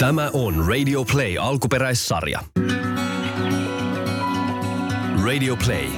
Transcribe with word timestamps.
Tämä 0.00 0.30
on 0.32 0.66
Radio 0.68 1.04
Play 1.04 1.38
alkuperäissarja. 1.40 2.40
Radio 5.24 5.56
Play. 5.56 5.88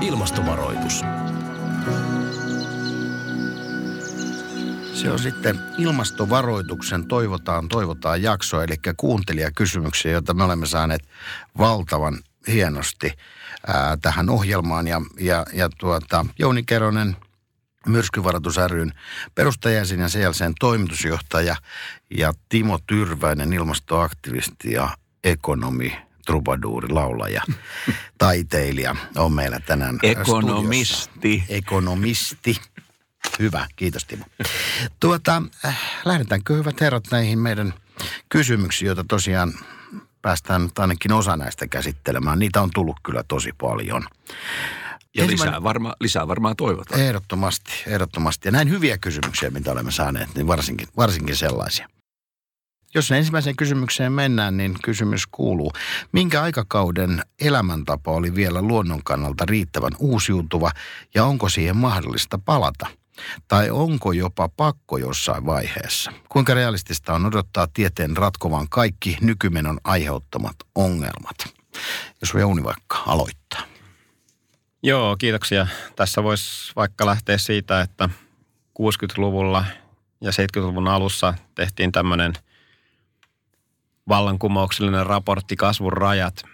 Ilmastovaroitus. 0.00 1.00
Se 4.94 5.10
on 5.10 5.18
sitten 5.18 5.58
ilmastovaroituksen 5.78 7.08
toivotaan, 7.08 7.68
toivotaan 7.68 8.22
jakso, 8.22 8.62
eli 8.62 8.74
kuuntelijakysymyksiä, 8.96 10.12
joita 10.12 10.34
me 10.34 10.44
olemme 10.44 10.66
saaneet 10.66 11.08
valtavan 11.58 12.18
hienosti 12.48 13.12
ää, 13.66 13.96
tähän 13.96 14.30
ohjelmaan. 14.30 14.88
Ja, 14.88 15.00
ja, 15.20 15.46
ja 15.52 15.68
tuota, 15.78 16.26
Jouni 16.38 16.62
Keronen, 16.62 17.16
Myrskyvaroitus 17.86 18.56
ryn 18.56 18.92
perustajäsen 19.34 20.00
ja 20.00 20.08
CLCn 20.08 20.52
toimitusjohtaja 20.60 21.56
ja 22.10 22.32
Timo 22.48 22.78
Tyrväinen, 22.86 23.52
ilmastoaktivisti 23.52 24.72
ja 24.72 24.88
ekonomi, 25.24 25.98
trubaduuri, 26.26 26.88
laulaja, 26.88 27.42
taiteilija 28.18 28.96
on 29.16 29.32
meillä 29.32 29.60
tänään 29.60 29.98
Ekonomisti. 30.02 30.94
studiossa. 30.94 31.44
Ekonomisti. 31.48 32.60
Hyvä, 33.38 33.66
kiitos 33.76 34.04
Timo. 34.04 34.24
Tuota, 35.00 35.42
äh, 35.64 35.78
lähdetäänkö 36.04 36.54
hyvät 36.54 36.80
herrat 36.80 37.04
näihin 37.10 37.38
meidän 37.38 37.74
kysymyksiin, 38.28 38.86
joita 38.86 39.04
tosiaan 39.08 39.52
päästään 40.22 40.62
nyt 40.62 40.78
ainakin 40.78 41.12
osa 41.12 41.36
näistä 41.36 41.66
käsittelemään. 41.66 42.38
Niitä 42.38 42.62
on 42.62 42.70
tullut 42.74 42.96
kyllä 43.02 43.24
tosi 43.28 43.52
paljon. 43.60 44.04
Ja 45.16 45.24
Ensimmäinen- 45.24 45.52
lisää, 45.52 45.62
varma, 45.62 45.94
lisää 46.00 46.28
varmaan 46.28 46.56
toivotaan. 46.56 47.00
Ehdottomasti, 47.00 47.72
ehdottomasti. 47.86 48.48
Ja 48.48 48.52
näin 48.52 48.70
hyviä 48.70 48.98
kysymyksiä, 48.98 49.50
mitä 49.50 49.72
olemme 49.72 49.90
saaneet, 49.90 50.34
niin 50.34 50.46
varsinkin, 50.46 50.88
varsinkin 50.96 51.36
sellaisia. 51.36 51.88
Jos 52.94 53.10
ensimmäiseen 53.10 53.56
kysymykseen 53.56 54.12
mennään, 54.12 54.56
niin 54.56 54.74
kysymys 54.82 55.26
kuuluu, 55.26 55.72
minkä 56.12 56.42
aikakauden 56.42 57.22
elämäntapa 57.40 58.10
oli 58.10 58.34
vielä 58.34 58.62
luonnon 58.62 59.04
kannalta 59.04 59.44
riittävän 59.46 59.92
uusiutuva 59.98 60.70
ja 61.14 61.24
onko 61.24 61.48
siihen 61.48 61.76
mahdollista 61.76 62.38
palata? 62.38 62.86
Tai 63.48 63.70
onko 63.70 64.12
jopa 64.12 64.48
pakko 64.48 64.98
jossain 64.98 65.46
vaiheessa? 65.46 66.12
Kuinka 66.28 66.54
realistista 66.54 67.14
on 67.14 67.26
odottaa 67.26 67.68
tieteen 67.74 68.16
ratkovan 68.16 68.68
kaikki 68.68 69.18
nykymenon 69.20 69.80
aiheuttamat 69.84 70.56
ongelmat? 70.74 71.36
Jos 72.20 72.34
Jouni 72.34 72.64
vaikka 72.64 73.02
aloittaa. 73.06 73.71
Joo, 74.84 75.16
kiitoksia. 75.16 75.66
Tässä 75.96 76.22
voisi 76.22 76.72
vaikka 76.76 77.06
lähteä 77.06 77.38
siitä, 77.38 77.80
että 77.80 78.08
60-luvulla 78.78 79.64
ja 80.20 80.30
70-luvun 80.30 80.88
alussa 80.88 81.34
tehtiin 81.54 81.92
tämmöinen 81.92 82.32
vallankumouksellinen 84.08 85.06
raportti 85.06 85.56
Kasvun 85.56 85.92
rajat, 85.92 86.44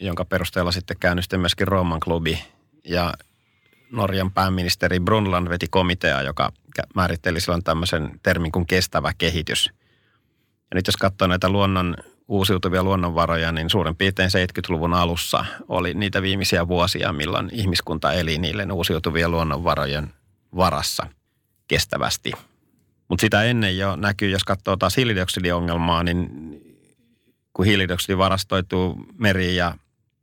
jonka 0.00 0.24
perusteella 0.24 0.72
sitten 0.72 0.96
käynnistyi 1.00 1.38
myöskin 1.38 1.68
Rooman 1.68 2.00
klubi. 2.00 2.44
Ja 2.84 3.14
Norjan 3.92 4.32
pääministeri 4.32 5.00
Brundtland 5.00 5.48
veti 5.48 5.66
komitea, 5.70 6.22
joka 6.22 6.52
määritteli 6.94 7.40
silloin 7.40 7.64
tämmöisen 7.64 8.20
termin 8.22 8.52
kuin 8.52 8.66
kestävä 8.66 9.12
kehitys. 9.18 9.70
Ja 10.70 10.74
nyt 10.74 10.86
jos 10.86 10.96
katsoo 10.96 11.28
näitä 11.28 11.48
luonnon 11.48 11.96
uusiutuvia 12.30 12.82
luonnonvaroja, 12.82 13.52
niin 13.52 13.70
suurin 13.70 13.96
piirtein 13.96 14.30
70-luvun 14.30 14.94
alussa 14.94 15.44
oli 15.68 15.94
niitä 15.94 16.22
viimeisiä 16.22 16.68
vuosia, 16.68 17.12
milloin 17.12 17.48
ihmiskunta 17.52 18.12
eli 18.12 18.38
niille 18.38 18.66
uusiutuvien 18.72 19.30
luonnonvarojen 19.30 20.14
varassa 20.56 21.06
kestävästi. 21.68 22.32
Mutta 23.08 23.20
sitä 23.20 23.42
ennen 23.42 23.78
jo 23.78 23.96
näkyy, 23.96 24.30
jos 24.30 24.44
katsoo 24.44 24.76
taas 24.76 24.96
hiilidioksidiongelmaa, 24.96 26.02
niin 26.02 26.28
kun 27.52 27.64
hiilidioksidi 27.64 28.18
varastoituu 28.18 29.06
meriin 29.18 29.56
ja 29.56 29.74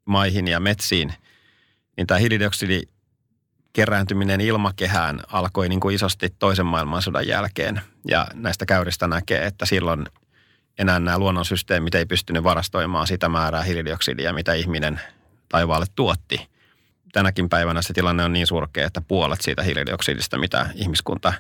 maihin 0.06 0.48
ja 0.48 0.60
metsiin, 0.60 1.14
niin 1.98 2.08
tämä 2.08 2.18
hiilidioksidi 2.18 2.82
kerääntyminen 3.74 4.42
ilmakehään 4.42 5.20
alkoi 5.32 5.70
niin 5.70 5.80
kuin 5.80 5.96
isosti 5.96 6.30
toisen 6.40 6.66
maailmansodan 6.66 7.28
jälkeen. 7.28 7.82
Ja 8.08 8.28
näistä 8.34 8.66
käyristä 8.66 9.08
näkee, 9.08 9.46
että 9.46 9.66
silloin 9.66 10.06
enää 10.78 11.00
nämä 11.00 11.20
luonnonsysteemit 11.20 11.96
ei 11.96 12.06
pystynyt 12.06 12.44
varastoimaan 12.44 13.08
sitä 13.08 13.30
määrää 13.30 13.64
hiilidioksidia, 13.64 14.34
mitä 14.34 14.54
ihminen 14.54 15.02
taivaalle 15.50 15.86
tuotti. 15.96 16.50
Tänäkin 17.14 17.50
päivänä 17.50 17.82
se 17.82 17.94
tilanne 17.94 18.24
on 18.24 18.34
niin 18.34 18.48
surkea, 18.48 18.88
että 18.88 19.02
puolet 19.02 19.42
siitä 19.42 19.64
hiilidioksidista, 19.64 20.38
mitä 20.38 20.70
ihmiskunta 20.76 21.34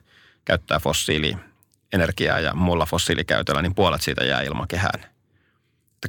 käyttää 0.45 0.79
fossiilienergiaa 0.79 2.39
ja 2.39 2.55
muulla 2.55 2.85
fossiilikäytöllä, 2.85 3.61
niin 3.61 3.75
puolet 3.75 4.01
siitä 4.01 4.25
jää 4.25 4.41
ilmakehään. 4.41 5.03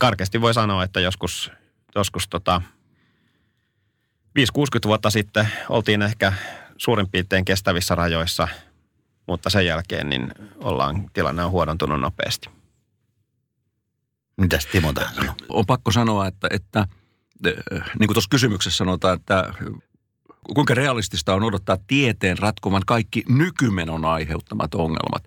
Karkeasti 0.00 0.40
voi 0.40 0.54
sanoa, 0.54 0.84
että 0.84 1.00
joskus, 1.00 1.50
joskus 1.94 2.28
tota 2.28 2.62
5-60 4.38 4.42
vuotta 4.86 5.10
sitten 5.10 5.48
oltiin 5.68 6.02
ehkä 6.02 6.32
suurin 6.76 7.08
piirtein 7.08 7.44
kestävissä 7.44 7.94
rajoissa, 7.94 8.48
mutta 9.26 9.50
sen 9.50 9.66
jälkeen 9.66 10.10
niin 10.10 10.32
ollaan, 10.56 11.10
tilanne 11.12 11.44
on 11.44 11.50
huonontunut 11.50 12.00
nopeasti. 12.00 12.57
Mitäs 14.38 14.66
Timo 14.66 14.92
tähän 14.92 15.14
sanoo? 15.14 15.34
On 15.48 15.66
pakko 15.66 15.92
sanoa, 15.92 16.26
että, 16.26 16.48
että 16.50 16.86
eh, 17.46 17.54
niin 17.98 18.06
kuin 18.08 18.14
tuossa 18.14 18.30
kysymyksessä 18.30 18.76
sanotaan, 18.76 19.16
että 19.16 19.54
kuinka 20.54 20.74
realistista 20.74 21.34
on 21.34 21.42
odottaa 21.42 21.76
tieteen 21.86 22.38
ratkoman 22.38 22.82
kaikki 22.86 23.24
nykymenon 23.28 24.04
aiheuttamat 24.04 24.74
ongelmat. 24.74 25.24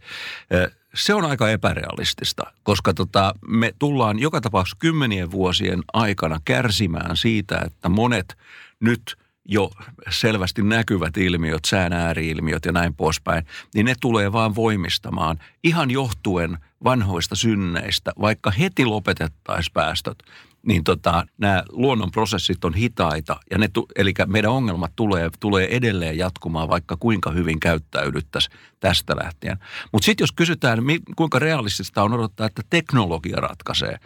Eh, 0.52 0.72
Se 0.94 1.14
on 1.14 1.26
aika 1.26 1.50
epärealistista, 1.50 2.44
koska 2.64 2.94
tota, 2.94 3.34
me 3.48 3.74
tullaan 3.80 4.20
joka 4.20 4.42
tapauksessa 4.42 4.78
kymmenien 4.80 5.32
vuosien 5.32 5.84
aikana 5.94 6.40
kärsimään 6.46 7.18
siitä, 7.18 7.62
että 7.66 7.90
monet 7.90 8.38
nyt 8.80 9.18
jo 9.46 9.72
selvästi 10.10 10.64
näkyvät 10.64 11.18
ilmiöt, 11.18 11.66
sään 11.66 11.94
ääriilmiöt 11.94 12.66
ja 12.66 12.72
näin 12.72 12.96
poispäin, 12.96 13.46
niin 13.76 13.86
ne 13.86 13.96
tulee 14.02 14.32
vaan 14.32 14.56
voimistamaan 14.56 15.40
ihan 15.64 15.92
johtuen 15.92 16.58
vanhoista 16.84 17.36
synneistä, 17.36 18.12
vaikka 18.22 18.52
heti 18.52 18.86
lopetettaisiin 18.86 19.74
päästöt, 19.74 20.24
niin 20.66 20.84
tota, 20.84 21.26
nämä 21.38 21.64
luonnon 21.70 22.12
prosessit 22.12 22.66
on 22.66 22.74
hitaita, 22.74 23.40
ja 23.52 23.58
ne 23.58 23.68
tu, 23.68 23.88
eli 23.96 24.14
meidän 24.28 24.52
ongelmat 24.52 24.92
tulee, 24.96 25.30
tulee 25.40 25.76
edelleen 25.76 26.18
jatkumaan, 26.18 26.70
vaikka 26.70 26.98
kuinka 27.00 27.32
hyvin 27.32 27.60
käyttäydyttäisiin 27.60 28.58
tästä 28.80 29.16
lähtien. 29.24 29.58
Mutta 29.92 30.06
sitten 30.06 30.24
jos 30.24 30.32
kysytään, 30.32 30.80
kuinka 31.16 31.40
realistista 31.40 32.04
on 32.04 32.14
odottaa, 32.14 32.48
että 32.48 32.62
teknologia 32.70 33.38
ratkaisee, 33.38 33.98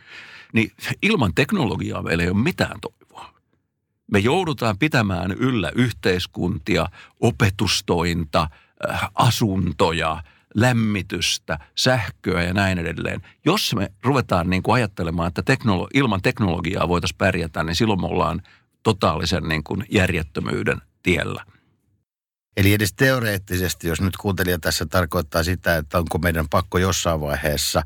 niin 0.54 0.72
ilman 1.02 1.32
teknologiaa 1.36 2.02
meillä 2.02 2.24
ei 2.24 2.30
ole 2.30 2.44
mitään 2.44 2.80
toivoa. 2.82 3.05
Me 4.12 4.20
joudutaan 4.20 4.78
pitämään 4.78 5.32
yllä 5.32 5.72
yhteiskuntia, 5.76 6.86
opetustointa, 7.20 8.48
äh, 8.90 9.10
asuntoja, 9.16 10.24
lämmitystä, 10.56 11.60
sähköä 11.76 12.44
ja 12.44 12.54
näin 12.54 12.80
edelleen. 12.80 13.22
Jos 13.46 13.76
me 13.76 13.92
ruvetaan 14.04 14.50
niin 14.50 14.64
kuin 14.64 14.76
ajattelemaan, 14.76 15.28
että 15.28 15.42
teknolo- 15.42 15.88
ilman 15.94 16.22
teknologiaa 16.22 16.88
voitaisiin 16.88 17.18
pärjätä, 17.18 17.64
niin 17.64 17.76
silloin 17.76 18.02
me 18.02 18.08
ollaan 18.08 18.42
totaalisen 18.84 19.44
niin 19.44 19.64
kuin 19.64 19.86
järjettömyyden 19.92 20.82
tiellä. 21.04 21.46
Eli 22.58 22.74
edes 22.74 22.94
teoreettisesti, 22.94 23.88
jos 23.88 24.02
nyt 24.02 24.18
kuuntelija 24.18 24.60
tässä 24.60 24.86
tarkoittaa 24.86 25.44
sitä, 25.44 25.78
että 25.78 25.98
onko 25.98 26.18
meidän 26.18 26.50
pakko 26.50 26.78
jossain 26.78 27.22
vaiheessa 27.22 27.84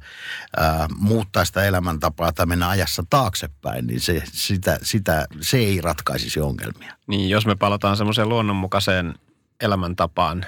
ää, 0.58 0.88
muuttaa 0.98 1.46
sitä 1.46 1.64
elämäntapaa 1.64 2.32
tai 2.32 2.46
mennä 2.46 2.70
ajassa 2.70 3.04
taaksepäin, 3.10 3.88
niin 3.88 4.00
se, 4.00 4.24
sitä, 4.26 4.80
sitä, 4.82 5.26
se 5.42 5.58
ei 5.58 5.82
ratkaisisi 5.82 6.40
ongelmia. 6.40 6.96
Niin 7.08 7.30
jos 7.30 7.46
me 7.46 7.56
palataan 7.56 7.98
semmoiseen 7.98 8.30
luonnonmukaiseen 8.30 9.16
elämäntapaan 9.62 10.46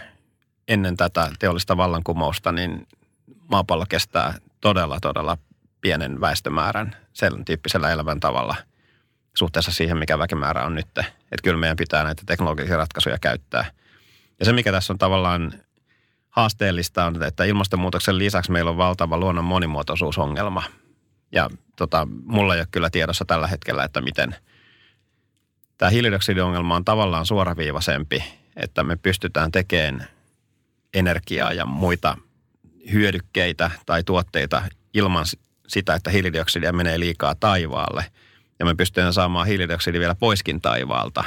ennen 0.67 0.97
tätä 0.97 1.31
teollista 1.39 1.77
vallankumousta, 1.77 2.51
niin 2.51 2.87
maapallo 3.47 3.85
kestää 3.89 4.33
todella, 4.61 4.99
todella 4.99 5.37
pienen 5.81 6.21
väestömäärän 6.21 6.95
sen 7.13 7.45
tyyppisellä 7.45 7.91
elämäntavalla 7.91 8.55
suhteessa 9.33 9.71
siihen, 9.71 9.97
mikä 9.97 10.19
väkimäärä 10.19 10.65
on 10.65 10.75
nyt. 10.75 10.87
Että 10.97 11.43
kyllä 11.43 11.57
meidän 11.57 11.77
pitää 11.77 12.03
näitä 12.03 12.23
teknologisia 12.25 12.77
ratkaisuja 12.77 13.17
käyttää. 13.21 13.65
Ja 14.41 14.45
se, 14.45 14.53
mikä 14.53 14.71
tässä 14.71 14.93
on 14.93 14.97
tavallaan 14.97 15.53
haasteellista, 16.29 17.05
on, 17.05 17.23
että 17.23 17.43
ilmastonmuutoksen 17.43 18.17
lisäksi 18.17 18.51
meillä 18.51 18.71
on 18.71 18.77
valtava 18.77 19.17
luonnon 19.17 19.45
monimuotoisuusongelma. 19.45 20.63
Ja 21.31 21.49
tota, 21.75 22.07
mulla 22.25 22.55
ei 22.55 22.59
ole 22.59 22.67
kyllä 22.71 22.89
tiedossa 22.89 23.25
tällä 23.25 23.47
hetkellä, 23.47 23.83
että 23.83 24.01
miten 24.01 24.35
tämä 25.77 25.89
hiilidioksidiongelma 25.89 26.75
on 26.75 26.85
tavallaan 26.85 27.25
suoraviivaisempi, 27.25 28.23
että 28.55 28.83
me 28.83 28.95
pystytään 28.95 29.51
tekemään 29.51 30.07
energiaa 30.93 31.53
ja 31.53 31.65
muita 31.65 32.17
hyödykkeitä 32.91 33.71
tai 33.85 34.03
tuotteita 34.03 34.63
ilman 34.93 35.25
sitä, 35.67 35.93
että 35.93 36.11
hiilidioksidia 36.11 36.73
menee 36.73 36.99
liikaa 36.99 37.35
taivaalle. 37.35 38.05
Ja 38.59 38.65
me 38.65 38.75
pystytään 38.75 39.13
saamaan 39.13 39.47
hiilidioksidi 39.47 39.99
vielä 39.99 40.15
poiskin 40.15 40.61
taivaalta. 40.61 41.23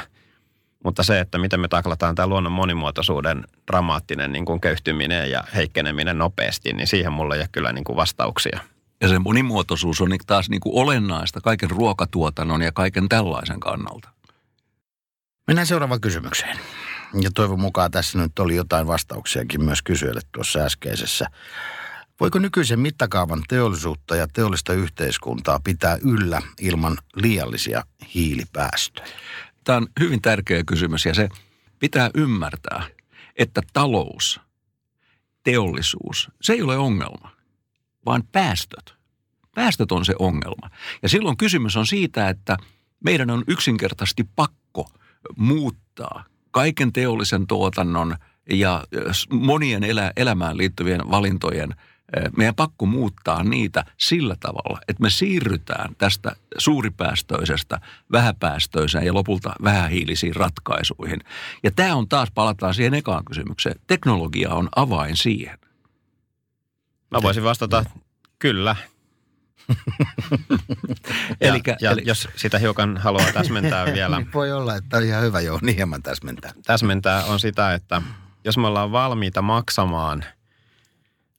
Mutta 0.85 1.03
se, 1.03 1.19
että 1.19 1.37
miten 1.37 1.59
me 1.59 1.67
taklataan 1.67 2.15
tämä 2.15 2.27
luonnon 2.27 2.51
monimuotoisuuden 2.51 3.43
dramaattinen 3.67 4.31
niin 4.31 4.45
kuin 4.45 4.61
köyhtyminen 4.61 5.31
ja 5.31 5.43
heikkeneminen 5.55 6.17
nopeasti, 6.17 6.73
niin 6.73 6.87
siihen 6.87 7.13
mulla 7.13 7.35
ei 7.35 7.41
ole 7.41 7.49
kyllä 7.51 7.73
niin 7.73 7.83
kuin 7.83 7.95
vastauksia. 7.95 8.59
Ja 9.01 9.07
se 9.07 9.19
monimuotoisuus 9.19 10.01
on 10.01 10.09
taas 10.27 10.49
niin 10.49 10.59
kuin 10.59 10.75
olennaista 10.75 11.41
kaiken 11.41 11.69
ruokatuotannon 11.69 12.61
ja 12.61 12.71
kaiken 12.71 13.09
tällaisen 13.09 13.59
kannalta. 13.59 14.09
Mennään 15.47 15.67
seuraavaan 15.67 16.01
kysymykseen. 16.01 16.59
Ja 17.21 17.31
toivon 17.31 17.59
mukaan 17.59 17.91
tässä 17.91 18.17
nyt 18.17 18.39
oli 18.39 18.55
jotain 18.55 18.87
vastauksiakin 18.87 19.63
myös 19.63 19.81
kysyjälle 19.81 20.21
tuossa 20.31 20.59
äskeisessä. 20.59 21.27
Voiko 22.19 22.39
nykyisen 22.39 22.79
mittakaavan 22.79 23.43
teollisuutta 23.47 24.15
ja 24.15 24.27
teollista 24.27 24.73
yhteiskuntaa 24.73 25.59
pitää 25.63 25.97
yllä 26.01 26.41
ilman 26.61 26.97
liiallisia 27.15 27.83
hiilipäästöjä? 28.13 29.07
Tämä 29.65 29.77
on 29.77 29.87
hyvin 29.99 30.21
tärkeä 30.21 30.63
kysymys 30.63 31.05
ja 31.05 31.13
se 31.13 31.29
pitää 31.79 32.09
ymmärtää, 32.13 32.83
että 33.35 33.61
talous, 33.73 34.39
teollisuus, 35.43 36.31
se 36.41 36.53
ei 36.53 36.61
ole 36.61 36.77
ongelma, 36.77 37.31
vaan 38.05 38.23
päästöt. 38.31 38.95
Päästöt 39.55 39.91
on 39.91 40.05
se 40.05 40.13
ongelma. 40.19 40.69
Ja 41.01 41.09
silloin 41.09 41.37
kysymys 41.37 41.77
on 41.77 41.87
siitä, 41.87 42.29
että 42.29 42.57
meidän 43.03 43.29
on 43.29 43.43
yksinkertaisesti 43.47 44.23
pakko 44.35 44.89
muuttaa 45.37 46.23
kaiken 46.51 46.93
teollisen 46.93 47.47
tuotannon 47.47 48.15
ja 48.49 48.83
monien 49.29 49.83
elä, 49.83 50.11
elämään 50.17 50.57
liittyvien 50.57 51.11
valintojen– 51.11 51.75
meidän 52.37 52.55
pakko 52.55 52.85
muuttaa 52.85 53.43
niitä 53.43 53.85
sillä 53.97 54.35
tavalla, 54.39 54.79
että 54.87 55.01
me 55.03 55.09
siirrytään 55.09 55.95
tästä 55.97 56.35
suuripäästöisestä 56.57 57.81
vähäpäästöiseen 58.11 59.05
ja 59.05 59.13
lopulta 59.13 59.53
vähähiilisiin 59.63 60.35
ratkaisuihin. 60.35 61.19
Ja 61.63 61.71
tämä 61.71 61.95
on 61.95 62.09
taas, 62.09 62.31
palataan 62.31 62.73
siihen 62.73 62.93
ekaan 62.93 63.25
kysymykseen, 63.25 63.75
teknologia 63.87 64.49
on 64.49 64.69
avain 64.75 65.17
siihen. 65.17 65.59
Mä 67.11 67.21
voisin 67.21 67.43
vastata 67.43 67.85
kyllä. 68.39 68.75
ja, 71.29 71.35
Elikkä, 71.41 71.77
ja 71.81 71.91
eli... 71.91 72.01
jos 72.05 72.27
sitä 72.35 72.59
hiukan 72.59 72.97
haluaa 72.97 73.31
täsmentää 73.33 73.85
vielä. 73.93 74.17
niin 74.17 74.33
voi 74.33 74.51
olla, 74.51 74.75
että 74.75 74.97
on 74.97 75.03
ihan 75.03 75.23
hyvä 75.23 75.41
jo 75.41 75.59
niin 75.61 75.75
hieman 75.75 76.03
täsmentää. 76.03 76.51
Täsmentää 76.65 77.25
on 77.25 77.39
sitä, 77.39 77.73
että 77.73 78.01
jos 78.43 78.57
me 78.57 78.67
ollaan 78.67 78.91
valmiita 78.91 79.41
maksamaan– 79.41 80.25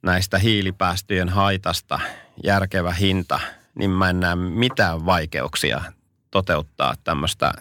näistä 0.06 0.38
hiilipäästöjen 0.38 1.28
haitasta 1.28 2.00
järkevä 2.44 2.92
hinta, 2.92 3.40
niin 3.74 3.90
mä 3.90 4.10
en 4.10 4.20
näe 4.20 4.34
mitään 4.34 5.06
vaikeuksia 5.06 5.82
toteuttaa 6.30 6.94
tämmöistä 7.04 7.52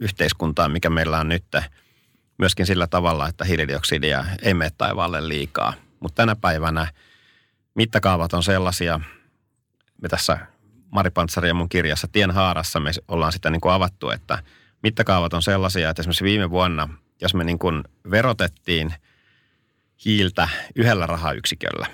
yhteiskuntaa, 0.00 0.68
mikä 0.68 0.90
meillä 0.90 1.18
on 1.18 1.28
nyt 1.28 1.44
myöskin 2.38 2.66
sillä 2.66 2.86
tavalla, 2.86 3.28
että 3.28 3.44
hiilidioksidia 3.44 4.24
ei 4.42 4.54
mene 4.54 4.70
taivaalle 4.78 5.28
liikaa. 5.28 5.74
Mutta 6.00 6.22
tänä 6.22 6.36
päivänä 6.36 6.86
mittakaavat 7.74 8.34
on 8.34 8.42
sellaisia, 8.42 9.00
me 10.02 10.08
tässä 10.08 10.38
Mari 10.90 11.10
Pantsari 11.10 11.48
ja 11.48 11.54
mun 11.54 11.68
kirjassa 11.68 12.08
Tien 12.08 12.30
haarassa 12.30 12.80
me 12.80 12.90
ollaan 13.08 13.32
sitä 13.32 13.50
niin 13.50 13.60
kuin 13.60 13.72
avattu, 13.72 14.10
että 14.10 14.38
mittakaavat 14.82 15.34
on 15.34 15.42
sellaisia, 15.42 15.90
että 15.90 16.02
esimerkiksi 16.02 16.24
viime 16.24 16.50
vuonna, 16.50 16.88
jos 17.20 17.34
me 17.34 17.44
niin 17.44 17.58
kuin 17.58 17.84
verotettiin– 18.10 18.94
hiiltä 20.04 20.48
yhdellä 20.76 21.06
rahayksiköllä, 21.06 21.86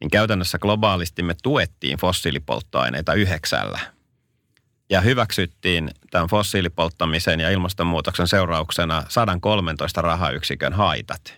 niin 0.00 0.10
käytännössä 0.10 0.58
globaalisti 0.58 1.22
me 1.22 1.34
tuettiin 1.42 1.98
fossiilipolttoaineita 1.98 3.14
yhdeksällä. 3.14 3.78
Ja 4.90 5.00
hyväksyttiin 5.00 5.90
tämän 6.10 6.28
fossiilipolttamisen 6.28 7.40
ja 7.40 7.50
ilmastonmuutoksen 7.50 8.28
seurauksena 8.28 9.02
113 9.08 10.02
rahayksikön 10.02 10.72
haitat. 10.72 11.34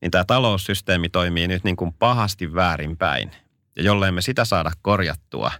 Niin 0.00 0.10
tämä 0.10 0.24
taloussysteemi 0.24 1.08
toimii 1.08 1.48
nyt 1.48 1.64
niin 1.64 1.76
kuin 1.76 1.92
pahasti 1.92 2.54
väärinpäin. 2.54 3.30
Ja 3.76 3.82
jollei 3.82 4.12
me 4.12 4.22
sitä 4.22 4.44
saada 4.44 4.70
korjattua, 4.82 5.52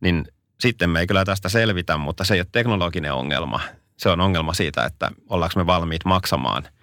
niin 0.00 0.24
sitten 0.60 0.90
me 0.90 1.00
ei 1.00 1.06
kyllä 1.06 1.24
tästä 1.24 1.48
selvitä, 1.48 1.96
mutta 1.96 2.24
se 2.24 2.34
ei 2.34 2.40
ole 2.40 2.46
teknologinen 2.52 3.12
ongelma. 3.12 3.60
Se 3.96 4.08
on 4.08 4.20
ongelma 4.20 4.54
siitä, 4.54 4.84
että 4.84 5.10
ollaanko 5.28 5.60
me 5.60 5.66
valmiit 5.66 6.04
maksamaan– 6.04 6.68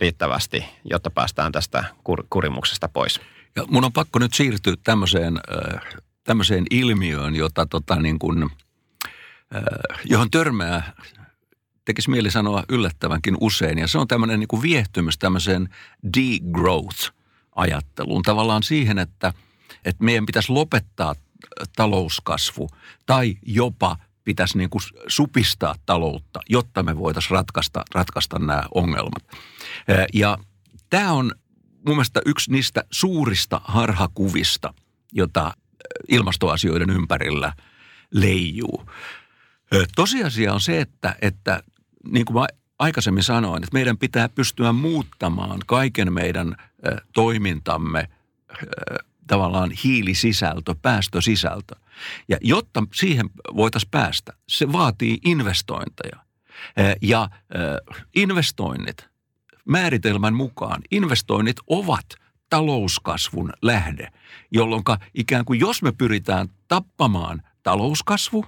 riittävästi, 0.00 0.64
jotta 0.84 1.10
päästään 1.10 1.52
tästä 1.52 1.84
kur- 2.08 2.26
kurimuksesta 2.30 2.88
pois. 2.88 3.20
Ja 3.56 3.64
mun 3.68 3.84
on 3.84 3.92
pakko 3.92 4.18
nyt 4.18 4.34
siirtyä 4.34 4.74
tämmöiseen, 4.84 5.40
tämmöiseen 6.24 6.64
ilmiöön, 6.70 7.36
jota 7.36 7.66
tota 7.66 7.96
niin 7.96 8.18
kuin, 8.18 8.50
johon 10.04 10.30
törmää, 10.30 10.92
tekisi 11.84 12.10
mieli 12.10 12.30
sanoa 12.30 12.64
yllättävänkin 12.68 13.36
usein. 13.40 13.78
Ja 13.78 13.86
se 13.86 13.98
on 13.98 14.08
tämmöinen 14.08 14.40
niin 14.40 14.48
kuin 14.48 14.62
viehtymys 14.62 15.18
tämmöiseen 15.18 15.68
degrowth-ajatteluun. 16.16 18.22
Tavallaan 18.22 18.62
siihen, 18.62 18.98
että, 18.98 19.32
että 19.84 20.04
meidän 20.04 20.26
pitäisi 20.26 20.52
lopettaa 20.52 21.14
talouskasvu 21.76 22.68
tai 23.06 23.36
jopa– 23.42 23.96
pitäisi 24.30 24.58
niin 24.58 24.70
kuin 24.70 24.82
supistaa 25.06 25.74
taloutta, 25.86 26.40
jotta 26.48 26.82
me 26.82 26.98
voitaisiin 26.98 27.30
ratkaista, 27.30 27.84
ratkaista 27.94 28.38
nämä 28.38 28.62
ongelmat. 28.74 29.22
Ja 30.12 30.38
tämä 30.90 31.12
on 31.12 31.32
mun 31.86 31.96
mielestä 31.96 32.20
yksi 32.26 32.52
niistä 32.52 32.84
suurista 32.90 33.60
harhakuvista, 33.64 34.74
jota 35.12 35.54
ilmastoasioiden 36.08 36.90
ympärillä 36.90 37.52
leijuu. 38.14 38.90
Tosiasia 39.96 40.54
on 40.54 40.60
se, 40.60 40.80
että, 40.80 41.16
että 41.22 41.62
niin 42.12 42.24
kuin 42.24 42.34
mä 42.34 42.46
aikaisemmin 42.78 43.22
sanoin, 43.22 43.62
että 43.62 43.74
meidän 43.74 43.98
pitää 43.98 44.28
pystyä 44.28 44.72
muuttamaan 44.72 45.60
kaiken 45.66 46.12
meidän 46.12 46.56
toimintamme 47.14 48.08
tavallaan 49.26 49.70
hiilisisältö, 49.70 50.74
päästösisältö. 50.82 51.74
Ja 52.28 52.36
jotta 52.40 52.84
siihen 52.94 53.30
voitaisiin 53.56 53.90
päästä, 53.90 54.32
se 54.48 54.72
vaatii 54.72 55.18
investointeja. 55.24 56.24
Ja 57.02 57.28
investoinnit, 58.14 59.09
määritelmän 59.68 60.34
mukaan, 60.34 60.82
investoinnit 60.90 61.56
ovat 61.66 62.06
talouskasvun 62.50 63.52
lähde, 63.62 64.08
jolloin 64.50 64.82
ikään 65.14 65.44
kuin 65.44 65.60
jos 65.60 65.82
me 65.82 65.92
pyritään 65.92 66.48
tappamaan 66.68 67.42
talouskasvu 67.62 68.44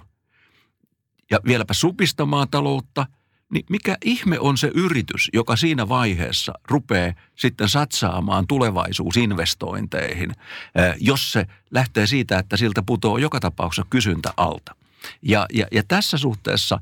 ja 1.31 1.39
vieläpä 1.45 1.73
supistamaan 1.73 2.47
taloutta– 2.49 3.05
niin 3.53 3.65
mikä 3.69 3.97
ihme 4.05 4.39
on 4.39 4.57
se 4.57 4.71
yritys, 4.75 5.29
joka 5.33 5.55
siinä 5.55 5.89
vaiheessa 5.89 6.53
rupeaa 6.69 7.13
sitten 7.35 7.69
satsaamaan 7.69 8.47
tulevaisuusinvestointeihin, 8.47 10.31
eh, 10.31 10.95
jos 10.99 11.31
se 11.31 11.47
lähtee 11.71 12.07
siitä, 12.07 12.39
että 12.39 12.57
siltä 12.57 12.83
putoaa 12.85 13.19
joka 13.19 13.39
tapauksessa 13.39 13.87
kysyntä 13.89 14.33
alta. 14.37 14.75
Ja, 15.21 15.45
ja, 15.53 15.67
ja 15.71 15.83
tässä 15.87 16.17
suhteessa 16.17 16.79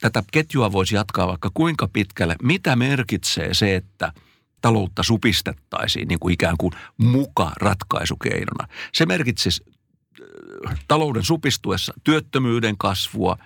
tätä 0.00 0.22
ketjua 0.32 0.72
voisi 0.72 0.94
jatkaa 0.94 1.28
vaikka 1.28 1.50
kuinka 1.54 1.88
pitkälle. 1.92 2.36
Mitä 2.42 2.76
merkitsee 2.76 3.54
se, 3.54 3.76
että 3.76 4.12
taloutta 4.60 5.02
supistettaisiin 5.02 6.08
niin 6.08 6.20
kuin 6.20 6.34
ikään 6.34 6.56
kuin 6.56 6.72
muka 6.96 7.52
ratkaisukeinona? 7.56 8.68
Se 8.92 9.06
merkitsisi 9.06 9.64
talouden 10.88 11.24
supistuessa 11.24 11.94
työttömyyden 12.04 12.78
kasvua, 12.78 13.36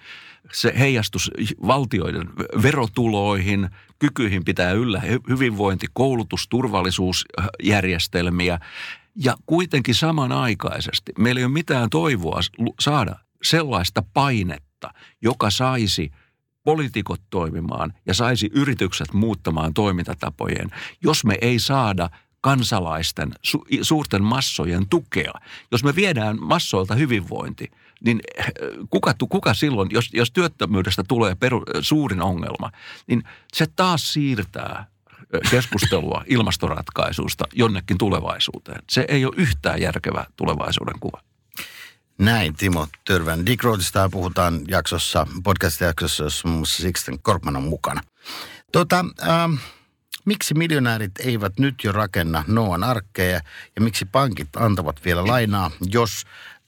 se 0.52 0.74
heijastus 0.78 1.30
valtioiden 1.66 2.28
verotuloihin, 2.62 3.70
kykyihin 3.98 4.44
pitää 4.44 4.72
yllä 4.72 5.02
hyvinvointi, 5.28 5.86
koulutus, 5.92 6.48
turvallisuusjärjestelmiä. 6.48 8.58
Ja 9.16 9.36
kuitenkin 9.46 9.94
samanaikaisesti 9.94 11.12
meillä 11.18 11.38
ei 11.38 11.44
ole 11.44 11.52
mitään 11.52 11.90
toivoa 11.90 12.40
saada 12.80 13.16
sellaista 13.42 14.02
painetta, 14.14 14.90
joka 15.22 15.50
saisi 15.50 16.10
poliitikot 16.64 17.20
toimimaan 17.30 17.94
ja 18.06 18.14
saisi 18.14 18.50
yritykset 18.54 19.12
muuttamaan 19.12 19.74
toimintatapojen, 19.74 20.70
jos 21.02 21.24
me 21.24 21.38
ei 21.40 21.58
saada 21.58 22.10
kansalaisten, 22.40 23.34
su, 23.42 23.64
suurten 23.82 24.24
massojen 24.24 24.88
tukea. 24.88 25.32
Jos 25.72 25.84
me 25.84 25.94
viedään 25.94 26.36
massoilta 26.40 26.94
hyvinvointi– 26.94 27.70
niin 28.04 28.20
eh, 28.36 28.46
kuka, 28.90 29.14
kuka 29.28 29.54
silloin, 29.54 29.88
jos, 29.92 30.10
jos 30.12 30.30
työttömyydestä 30.30 31.04
tulee 31.08 31.34
peru, 31.34 31.62
suurin 31.80 32.22
ongelma, 32.22 32.70
niin 33.06 33.22
se 33.52 33.66
taas 33.76 34.12
siirtää 34.12 34.86
eh, 35.32 35.50
keskustelua 35.50 36.24
ilmastoratkaisusta 36.36 37.44
jonnekin 37.52 37.98
tulevaisuuteen. 37.98 38.82
Se 38.90 39.04
ei 39.08 39.24
ole 39.24 39.34
yhtään 39.36 39.80
järkevä 39.80 40.26
tulevaisuuden 40.36 41.00
kuva. 41.00 41.20
Näin, 42.18 42.56
Timo 42.56 42.86
Törvän. 43.04 43.46
Degrowthista 43.46 44.08
puhutaan 44.12 44.60
jaksossa, 44.68 45.26
podcast-jaksossa, 45.44 46.24
jossa 46.24 46.48
muun 46.48 46.58
muassa 46.58 46.82
Sixten 46.82 47.18
Korkman 47.22 47.56
on 47.56 47.62
mukana. 47.62 48.00
Tota, 48.72 49.04
ähm, 49.28 49.54
miksi 50.24 50.54
miljonäärit 50.54 51.12
eivät 51.18 51.58
nyt 51.58 51.74
jo 51.84 51.92
rakenna 51.92 52.44
Noan 52.46 52.84
arkkeja 52.84 53.40
ja 53.76 53.82
miksi 53.82 54.04
pankit 54.04 54.48
antavat 54.56 55.04
vielä 55.04 55.26
lainaa, 55.26 55.70
jos 55.90 56.24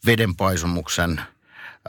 vedenpaisumuksen 0.07 1.21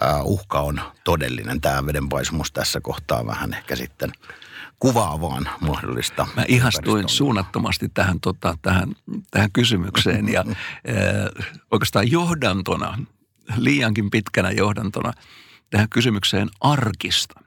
ää, 0.01 0.23
uhka 0.23 0.59
on 0.59 0.81
todellinen. 1.03 1.61
Tämä 1.61 1.85
vedenpaisumus 1.85 2.51
tässä 2.51 2.81
kohtaa 2.81 3.25
vähän 3.25 3.53
ehkä 3.53 3.75
sitten 3.75 4.11
kuvaa 4.79 5.21
vaan 5.21 5.49
mahdollista. 5.59 6.27
Mä 6.35 6.45
ihastuin 6.47 7.09
suunnattomasti 7.09 7.89
tähän, 7.93 8.19
tota, 8.19 8.57
tähän, 8.61 8.95
tähän 9.31 9.51
kysymykseen 9.51 10.29
ja 10.29 10.43
äh, 10.47 10.55
oikeastaan 11.71 12.11
johdantona, 12.11 12.97
liiankin 13.57 14.09
pitkänä 14.09 14.51
johdantona 14.51 15.13
tähän 15.69 15.89
kysymykseen 15.89 16.49
arkista. 16.61 17.39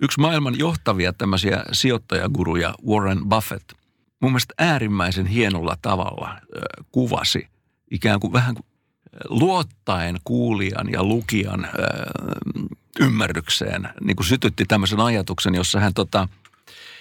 Yksi 0.00 0.20
maailman 0.20 0.58
johtavia 0.58 1.12
tämmöisiä 1.12 1.64
sijoittajaguruja, 1.72 2.74
Warren 2.86 3.24
Buffett, 3.28 3.72
mun 4.20 4.30
mielestä 4.32 4.54
äärimmäisen 4.58 5.26
hienolla 5.26 5.76
tavalla 5.82 6.38
kuvasi 6.92 7.48
ikään 7.90 8.20
kuin 8.20 8.32
vähän 8.32 8.56
luottaen 9.28 10.16
kuulijan 10.24 10.92
ja 10.92 11.04
lukijan 11.04 11.68
ymmärrykseen 13.00 13.88
niin 14.04 14.16
kuin 14.16 14.26
sytytti 14.26 14.64
tämmöisen 14.64 15.00
ajatuksen, 15.00 15.54
jossa 15.54 15.80
hän, 15.80 15.94
tota, 15.94 16.28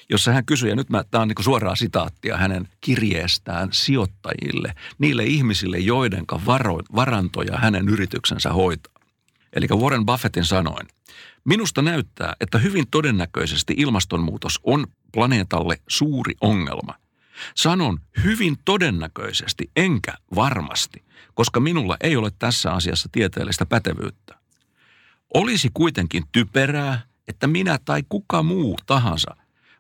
jossa 0.10 0.32
hän 0.32 0.46
kysyi, 0.46 0.70
ja 0.70 0.76
nyt 0.76 0.88
tämä 1.12 1.22
on 1.22 1.28
niin 1.28 1.44
suoraa 1.44 1.76
sitaattia 1.76 2.38
hänen 2.38 2.68
kirjeestään 2.82 3.70
sijoittajille, 3.72 4.74
niille 5.00 5.24
ihmisille, 5.24 5.78
joiden 5.78 6.26
varo, 6.46 6.80
varantoja 6.96 7.58
hänen 7.58 7.90
yrityksensä 7.90 8.50
hoitaa. 8.54 8.94
Eli 9.54 9.68
Warren 9.68 10.06
Buffettin 10.06 10.46
sanoin, 10.46 10.88
minusta 11.46 11.82
näyttää, 11.82 12.34
että 12.40 12.58
hyvin 12.58 12.88
todennäköisesti 12.92 13.74
ilmastonmuutos 13.78 14.60
on 14.64 14.88
planeetalle 15.14 15.78
suuri 15.88 16.34
ongelma. 16.42 16.94
Sanon 17.56 18.00
hyvin 18.24 18.58
todennäköisesti, 18.66 19.72
enkä 19.76 20.14
varmasti, 20.36 21.04
koska 21.34 21.60
minulla 21.60 21.98
ei 22.02 22.18
ole 22.18 22.32
tässä 22.40 22.72
asiassa 22.72 23.10
tieteellistä 23.12 23.66
pätevyyttä. 23.66 24.36
Olisi 25.34 25.70
kuitenkin 25.74 26.24
typerää, 26.32 27.02
että 27.28 27.48
minä 27.48 27.80
tai 27.86 28.04
kuka 28.10 28.44
muu 28.44 28.78
tahansa 28.86 29.36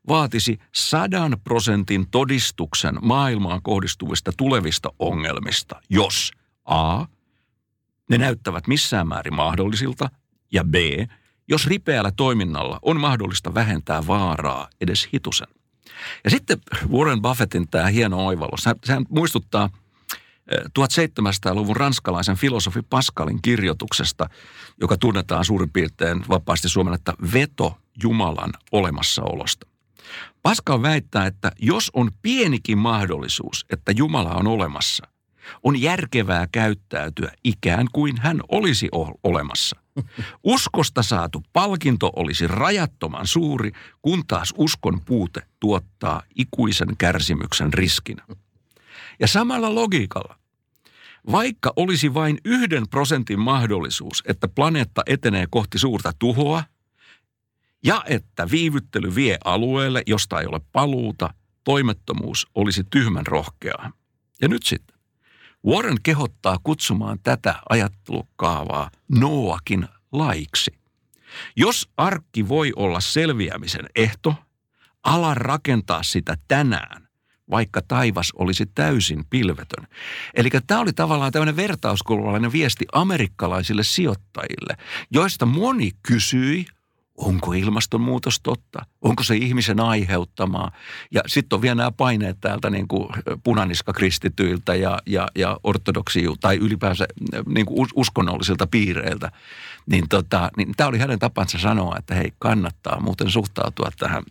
vaatisi 0.08 0.60
sadan 0.75 1.38
prosentin 1.43 2.10
todistuksen 2.12 2.96
maailmaan 3.01 3.62
kohdistuvista 3.62 4.31
tulevista 4.38 4.89
ongelmista, 5.00 5.81
jos 5.89 6.31
A. 6.65 7.05
Ne 8.10 8.17
näyttävät 8.17 8.67
missään 8.67 9.08
määrin 9.08 9.36
mahdollisilta 9.36 10.10
ja 10.53 10.63
B. 10.63 10.75
Jos 11.48 11.67
ripeällä 11.67 12.12
toiminnalla 12.12 12.79
on 12.81 13.00
mahdollista 13.00 13.53
vähentää 13.53 14.08
vaaraa 14.08 14.70
edes 14.81 15.10
hitusen. 15.13 15.48
Ja 16.24 16.29
sitten 16.29 16.60
Warren 16.91 17.22
Buffettin 17.22 17.67
tämä 17.67 17.88
hieno 17.88 18.25
oivallus, 18.25 18.63
sehän 18.84 19.05
muistuttaa 19.10 19.70
1700-luvun 20.79 21.75
ranskalaisen 21.75 22.38
filosofi 22.38 22.81
Pascalin 22.81 23.41
kirjoituksesta, 23.41 24.29
joka 24.81 24.98
tunnetaan 24.98 25.46
suurin 25.46 25.70
piirtein 25.70 26.24
vapaasti 26.29 26.70
suomennetta 26.70 27.13
veto 27.34 27.77
Jumalan 28.03 28.53
olemassaolosta. 28.72 29.70
Pascal 30.43 30.81
väittää, 30.81 31.25
että 31.25 31.51
jos 31.60 31.91
on 31.93 32.12
pienikin 32.22 32.77
mahdollisuus, 32.77 33.65
että 33.70 33.91
Jumala 33.91 34.31
on 34.31 34.48
olemassa, 34.48 35.08
on 35.63 35.81
järkevää 35.81 36.48
käyttäytyä 36.51 37.31
ikään 37.43 37.88
kuin 37.91 38.17
hän 38.17 38.41
olisi 38.48 38.89
olemassa. 39.24 39.75
Uskosta 40.43 41.03
saatu 41.03 41.43
palkinto 41.53 42.12
olisi 42.15 42.48
rajattoman 42.48 43.27
suuri, 43.27 43.72
kun 44.01 44.24
taas 44.27 44.53
uskon 44.58 45.01
puute 45.05 45.41
tuottaa 45.60 46.24
ikuisen 46.36 46.98
kärsimyksen 46.98 47.74
riskinä. 47.74 48.25
Ja 49.20 49.27
samalla 49.27 49.75
logiikalla, 49.75 50.38
vaikka 51.31 51.74
olisi 51.75 52.13
vain 52.13 52.38
yhden 52.46 52.89
prosentin 52.89 53.39
mahdollisuus, 53.39 54.24
että 54.27 54.48
planeetta 54.48 55.01
etenee 55.05 55.46
kohti 55.50 55.79
suurta 55.79 56.13
tuhoa, 56.20 56.63
ja 57.83 58.03
että 58.07 58.51
viivyttely 58.51 59.15
vie 59.15 59.38
alueelle, 59.45 60.03
josta 60.07 60.39
ei 60.39 60.47
ole 60.47 60.61
paluuta, 60.71 61.33
toimettomuus 61.63 62.47
olisi 62.55 62.83
tyhmän 62.89 63.27
rohkeaa. 63.27 63.91
Ja 64.41 64.47
nyt 64.47 64.63
sitten. 64.63 64.97
Warren 65.65 65.97
kehottaa 66.03 66.57
kutsumaan 66.63 67.19
tätä 67.23 67.55
ajattelukaavaa 67.69 68.91
Noakin 69.07 69.88
laiksi. 70.11 70.71
Jos 71.55 71.89
arkki 71.97 72.47
voi 72.47 72.73
olla 72.75 73.00
selviämisen 73.00 73.85
ehto, 73.95 74.35
ala 75.03 75.33
rakentaa 75.33 76.03
sitä 76.03 76.38
tänään, 76.47 77.07
vaikka 77.50 77.81
taivas 77.81 78.31
olisi 78.35 78.65
täysin 78.65 79.25
pilvetön. 79.29 79.88
Eli 80.33 80.50
tämä 80.67 80.79
oli 80.79 80.93
tavallaan 80.93 81.31
tämmöinen 81.31 81.55
vertauskulvallinen 81.55 82.51
viesti 82.51 82.85
amerikkalaisille 82.93 83.83
sijoittajille, 83.83 84.77
joista 85.11 85.45
moni 85.45 85.91
kysyi, 86.07 86.65
onko 87.18 87.53
ilmastonmuutos 87.53 88.39
totta, 88.44 88.86
onko 89.01 89.24
se 89.24 89.36
ihmisen 89.36 89.80
aiheuttamaa. 89.80 90.72
Ja 91.12 91.22
sitten 91.27 91.58
on 91.58 91.62
vielä 91.62 91.75
nämä 91.75 91.91
paineet 91.91 92.38
täältä 92.41 92.70
niin 92.70 92.88
kuin 92.88 93.10
punaniskakristityiltä 93.44 94.75
ja, 94.75 95.00
ja, 95.06 95.27
ja 95.36 95.60
ortodoksi 95.63 96.25
tai 96.39 96.58
ylipäänsä 96.58 97.06
niin 97.46 97.65
kuin 97.65 97.89
uskonnollisilta 97.96 98.68
piireiltä. 98.68 99.32
Niin, 99.86 100.10
tota, 100.10 100.51
niin 100.58 100.74
tämä 100.77 100.88
oli 100.88 101.00
hänen 101.00 101.20
tapansa 101.20 101.60
sanoa, 101.60 101.96
että 101.98 102.15
hei 102.15 102.34
kannattaa 102.39 103.00
muuten 103.00 103.30
suhtautua 103.30 103.89
tähän 104.00 104.24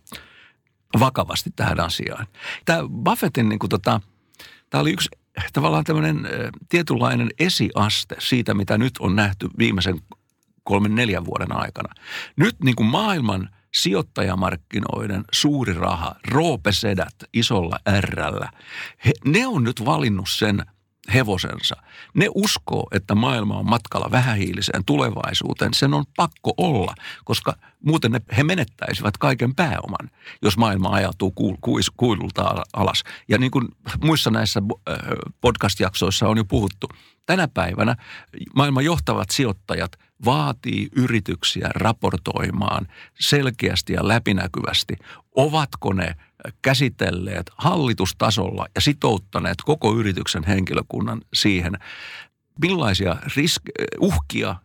vakavasti 0.99 1.49
tähän 1.55 1.79
asiaan. 1.79 2.27
Tämä 2.65 2.79
Buffettin 3.03 3.49
niin 3.49 3.59
kuin 3.59 3.69
tota, 3.69 4.01
tämä 4.69 4.81
oli 4.81 4.91
yksi 4.91 5.09
tavallaan 5.53 5.83
tämmöinen 5.83 6.27
tietynlainen 6.69 7.29
esiaste 7.39 8.15
siitä, 8.19 8.53
mitä 8.53 8.77
nyt 8.77 8.93
on 8.99 9.15
nähty 9.15 9.49
viimeisen 9.57 9.99
kolmen 10.63 10.95
neljän 10.95 11.25
vuoden 11.25 11.55
aikana. 11.55 11.93
Nyt 12.35 12.55
niin 12.63 12.75
kuin 12.75 12.87
maailman 12.87 13.49
sijoittajamarkkinoiden 13.73 15.23
suuri 15.31 15.73
raha, 15.73 16.15
roopesedät 16.27 17.15
isolla 17.33 17.79
ärrällä, 17.89 18.49
he, 19.05 19.11
ne 19.25 19.47
on 19.47 19.63
nyt 19.63 19.85
valinnut 19.85 20.29
sen 20.29 20.65
hevosensa. 21.13 21.75
Ne 22.13 22.27
uskoo, 22.35 22.87
että 22.91 23.15
maailma 23.15 23.57
on 23.57 23.69
matkalla 23.69 24.11
vähähiiliseen 24.11 24.85
tulevaisuuteen. 24.85 25.73
Sen 25.73 25.93
on 25.93 26.03
pakko 26.17 26.53
olla, 26.57 26.93
koska 27.25 27.53
muuten 27.85 28.11
ne, 28.11 28.21
he 28.37 28.43
menettäisivät 28.43 29.17
kaiken 29.17 29.55
pääoman, 29.55 30.09
jos 30.41 30.57
maailma 30.57 30.89
ajatuu 30.89 31.31
kuul, 31.31 31.55
kuis, 31.61 31.89
kuilulta 31.89 32.63
alas. 32.73 33.03
Ja 33.29 33.37
niin 33.37 33.51
kuin 33.51 33.67
muissa 34.03 34.31
näissä 34.31 34.61
podcast-jaksoissa 35.41 36.27
on 36.27 36.37
jo 36.37 36.45
puhuttu, 36.45 36.87
tänä 37.25 37.47
päivänä 37.47 37.95
maailman 38.55 38.85
johtavat 38.85 39.29
sijoittajat– 39.29 39.91
vaatii 40.25 40.89
yrityksiä 40.95 41.69
raportoimaan 41.75 42.87
selkeästi 43.19 43.93
ja 43.93 44.07
läpinäkyvästi, 44.07 44.95
ovatko 45.35 45.93
ne 45.93 46.15
käsitelleet 46.61 47.51
hallitustasolla 47.57 48.65
ja 48.75 48.81
sitouttaneet 48.81 49.57
koko 49.65 49.95
yrityksen 49.95 50.43
henkilökunnan 50.43 51.21
siihen, 51.33 51.77
millaisia 52.61 53.13
risk- 53.13 53.87
uhkia 53.99 54.55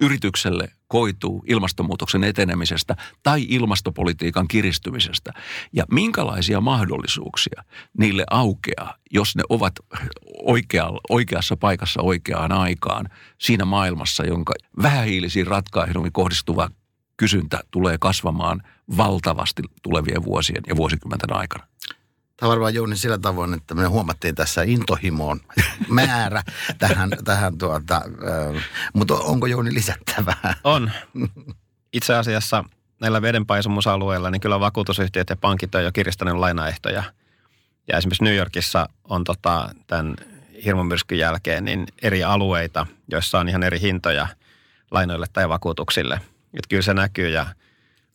yritykselle 0.00 0.68
koituu 0.88 1.44
ilmastonmuutoksen 1.46 2.24
etenemisestä 2.24 2.96
tai 3.22 3.46
ilmastopolitiikan 3.48 4.48
kiristymisestä 4.48 5.32
ja 5.72 5.84
minkälaisia 5.90 6.60
mahdollisuuksia 6.60 7.64
niille 7.98 8.24
aukeaa, 8.30 8.94
jos 9.10 9.36
ne 9.36 9.42
ovat 9.48 9.72
oikea, 10.42 10.90
oikeassa 11.08 11.56
paikassa 11.56 12.02
oikeaan 12.02 12.52
aikaan 12.52 13.08
siinä 13.40 13.64
maailmassa, 13.64 14.24
jonka 14.26 14.54
vähähiilisiin 14.82 15.46
ratkaisuihin 15.46 16.12
kohdistuva 16.12 16.68
kysyntä 17.16 17.60
tulee 17.70 17.98
kasvamaan 18.00 18.62
valtavasti 18.96 19.62
tulevien 19.82 20.24
vuosien 20.24 20.62
ja 20.68 20.76
vuosikymmenten 20.76 21.36
aikana. 21.36 21.66
Tämä 22.44 22.50
varmaan 22.50 22.74
Jouni 22.74 22.96
sillä 22.96 23.18
tavoin, 23.18 23.54
että 23.54 23.74
me 23.74 23.86
huomattiin 23.86 24.34
tässä 24.34 24.62
intohimoon 24.62 25.40
määrä 25.88 26.42
tähän, 26.78 27.10
tähän 27.24 27.58
tuota, 27.58 28.02
mutta 28.92 29.14
onko 29.14 29.46
Jouni 29.46 29.74
lisättävää? 29.74 30.54
On. 30.64 30.90
Itse 31.92 32.14
asiassa 32.14 32.64
näillä 33.00 33.22
vedenpaisumusalueilla 33.22 34.30
niin 34.30 34.40
kyllä 34.40 34.60
vakuutusyhtiöt 34.60 35.30
ja 35.30 35.36
pankit 35.36 35.74
on 35.74 35.84
jo 35.84 35.92
kiristäneet 35.92 36.36
lainaehtoja. 36.36 37.02
Ja 37.88 37.98
esimerkiksi 37.98 38.24
New 38.24 38.36
Yorkissa 38.36 38.88
on 39.04 39.24
tota, 39.24 39.70
tämän 39.86 40.16
hirmumyrskyn 40.64 41.18
jälkeen 41.18 41.64
niin 41.64 41.86
eri 42.02 42.24
alueita, 42.24 42.86
joissa 43.08 43.38
on 43.38 43.48
ihan 43.48 43.62
eri 43.62 43.80
hintoja 43.80 44.28
lainoille 44.90 45.26
tai 45.32 45.48
vakuutuksille. 45.48 46.14
Että 46.54 46.68
kyllä 46.68 46.82
se 46.82 46.94
näkyy 46.94 47.28
ja– 47.28 47.46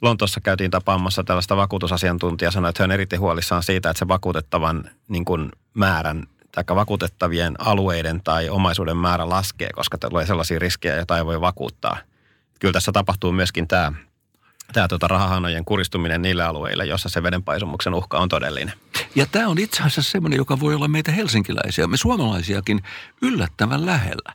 Lontoossa 0.01 0.41
käytiin 0.41 0.71
tapaamassa 0.71 1.23
tällaista 1.23 1.57
vakuutusasiantuntijaa, 1.57 2.51
sanoi, 2.51 2.69
että 2.69 2.83
hän 2.83 2.89
on 2.89 2.93
erittäin 2.93 3.19
huolissaan 3.19 3.63
siitä, 3.63 3.89
että 3.89 3.99
se 3.99 4.07
vakuutettavan 4.07 4.89
niin 5.07 5.25
kuin 5.25 5.51
määrän 5.73 6.23
tai 6.51 6.63
vakuutettavien 6.75 7.55
alueiden 7.59 8.21
tai 8.23 8.49
omaisuuden 8.49 8.97
määrä 8.97 9.29
laskee, 9.29 9.69
koska 9.75 9.97
tulee 9.97 10.25
sellaisia 10.25 10.59
riskejä, 10.59 10.95
joita 10.95 11.17
ei 11.17 11.25
voi 11.25 11.41
vakuuttaa. 11.41 11.97
Kyllä 12.59 12.73
tässä 12.73 12.91
tapahtuu 12.91 13.31
myöskin 13.31 13.67
tämä, 13.67 13.93
tämä 14.73 14.87
tuota 14.87 15.07
rahahanojen 15.07 15.65
kuristuminen 15.65 16.21
niille 16.21 16.43
alueille, 16.43 16.85
jossa 16.85 17.09
se 17.09 17.23
vedenpaisumuksen 17.23 17.93
uhka 17.93 18.19
on 18.19 18.29
todellinen. 18.29 18.73
Ja 19.15 19.25
tämä 19.31 19.47
on 19.47 19.59
itse 19.59 19.83
asiassa 19.83 20.11
semmoinen, 20.11 20.37
joka 20.37 20.59
voi 20.59 20.75
olla 20.75 20.87
meitä 20.87 21.11
helsinkiläisiä, 21.11 21.87
me 21.87 21.97
suomalaisiakin 21.97 22.81
yllättävän 23.21 23.85
lähellä 23.85 24.33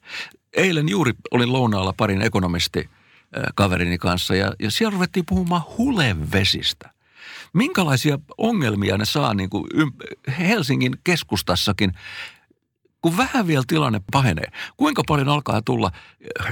eilen 0.56 0.88
juuri 0.88 1.12
olin 1.30 1.52
lounaalla 1.52 1.94
parin 1.97 2.23
ekonomisti 2.23 2.90
kaverini 3.55 3.99
kanssa 3.99 4.35
ja, 4.35 4.53
ja 4.61 4.71
siellä 4.71 4.95
ruvettiin 4.95 5.26
puhumaan 5.29 5.62
hulevesistä. 5.79 6.91
Minkälaisia 7.53 8.19
ongelmia 8.38 8.99
ne 8.99 9.05
saa 9.05 9.35
niin 9.35 9.50
kuin 9.50 9.64
Helsingin 10.38 10.97
keskustassakin 11.05 11.93
kun 13.05 13.17
vähän 13.17 13.47
vielä 13.47 13.64
tilanne 13.67 14.00
pahenee, 14.12 14.49
kuinka 14.76 15.03
paljon 15.07 15.29
alkaa 15.29 15.62
tulla 15.62 15.91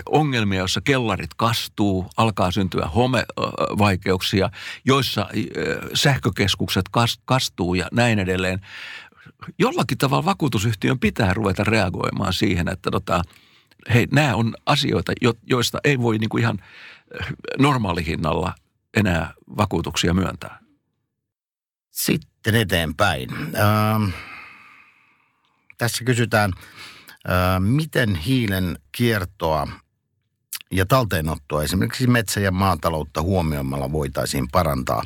ongelmia, 0.08 0.58
joissa 0.58 0.80
kellarit 0.80 1.30
kastuu, 1.36 2.06
alkaa 2.16 2.50
syntyä 2.50 2.86
homevaikeuksia, 2.86 4.50
joissa 4.84 5.28
sähkökeskukset 5.94 6.84
kastuu 7.24 7.74
ja 7.74 7.88
näin 7.92 8.18
edelleen. 8.18 8.60
Jollakin 9.58 9.98
tavalla 9.98 10.24
vakuutusyhtiön 10.24 10.98
pitää 10.98 11.34
ruveta 11.34 11.64
reagoimaan 11.64 12.32
siihen, 12.32 12.68
että 12.68 12.90
tota, 12.90 13.22
hei, 13.94 14.06
nämä 14.12 14.34
on 14.34 14.54
asioita, 14.66 15.12
joista 15.46 15.78
ei 15.84 15.98
voi 15.98 16.18
niin 16.18 16.28
kuin 16.28 16.42
ihan 16.42 16.58
normaalihinnalla 17.58 18.54
enää 18.96 19.34
vakuutuksia 19.56 20.14
myöntää. 20.14 20.58
Sitten 21.90 22.54
eteenpäin. 22.54 23.30
Ähm, 23.32 24.10
tässä 25.78 26.04
kysytään, 26.04 26.52
äh, 27.30 27.60
miten 27.60 28.14
hiilen 28.14 28.78
kiertoa 28.92 29.68
ja 30.70 30.86
talteenottoa 30.86 31.62
esimerkiksi 31.62 32.06
metsä- 32.06 32.40
ja 32.40 32.50
maataloutta 32.50 33.22
huomioimalla 33.22 33.92
voitaisiin 33.92 34.48
parantaa 34.52 35.02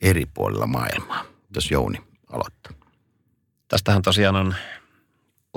eri 0.00 0.26
puolilla 0.26 0.66
maailmaa. 0.66 1.24
Jos 1.54 1.70
Jouni 1.70 1.98
aloittaa. 2.32 2.72
Tästähän 3.68 4.02
tosiaan 4.02 4.36
on 4.36 4.54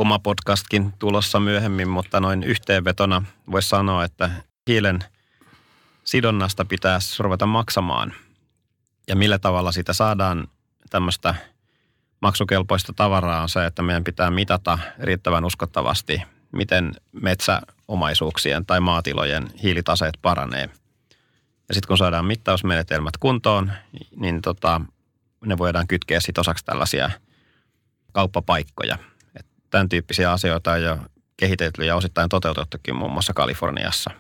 oma 0.02 0.20
podcastkin 0.20 0.94
tulossa 1.00 1.40
myöhemmin, 1.40 1.90
mutta 1.90 2.20
noin 2.20 2.44
yhteenvetona 2.44 3.24
voisi 3.52 3.70
sanoa, 3.70 4.04
että 4.04 4.32
hiilen 4.68 5.00
sidonnasta 6.04 6.66
pitäisi 6.66 7.24
ruveta 7.24 7.46
maksamaan. 7.46 8.14
Ja 9.08 9.16
millä 9.16 9.40
tavalla 9.40 9.72
sitä 9.72 9.94
saadaan 9.94 10.48
tämmöistä 10.90 11.36
maksukelpoista 12.22 12.94
tavaraa 12.94 13.42
on 13.42 13.50
se, 13.50 13.66
että 13.66 13.82
meidän 13.82 14.04
pitää 14.04 14.32
mitata 14.32 14.80
riittävän 15.00 15.46
uskottavasti, 15.46 16.22
miten 16.52 16.92
metsäomaisuuksien 17.12 18.66
tai 18.66 18.80
maatilojen 18.80 19.48
hiilitaseet 19.64 20.18
paranee. 20.22 20.70
Ja 21.68 21.74
sitten 21.74 21.88
kun 21.88 21.98
saadaan 21.98 22.26
mittausmenetelmät 22.26 23.18
kuntoon, 23.20 23.72
niin 24.16 24.42
tota, 24.42 24.82
ne 25.46 25.58
voidaan 25.58 25.88
kytkeä 25.88 26.20
sitten 26.20 26.42
osaksi 26.42 26.66
tällaisia 26.66 27.12
kauppapaikkoja. 28.12 29.11
Tämän 29.72 29.90
tyyppisiä 29.90 30.32
asioita 30.32 30.72
on 30.72 30.84
jo 30.84 30.98
kehitetty 31.38 31.86
ja 31.86 31.96
osittain 31.96 32.30
toteutettukin 32.30 32.96
muun 32.96 33.12
muassa 33.12 33.34
Kaliforniassa. 33.34 34.12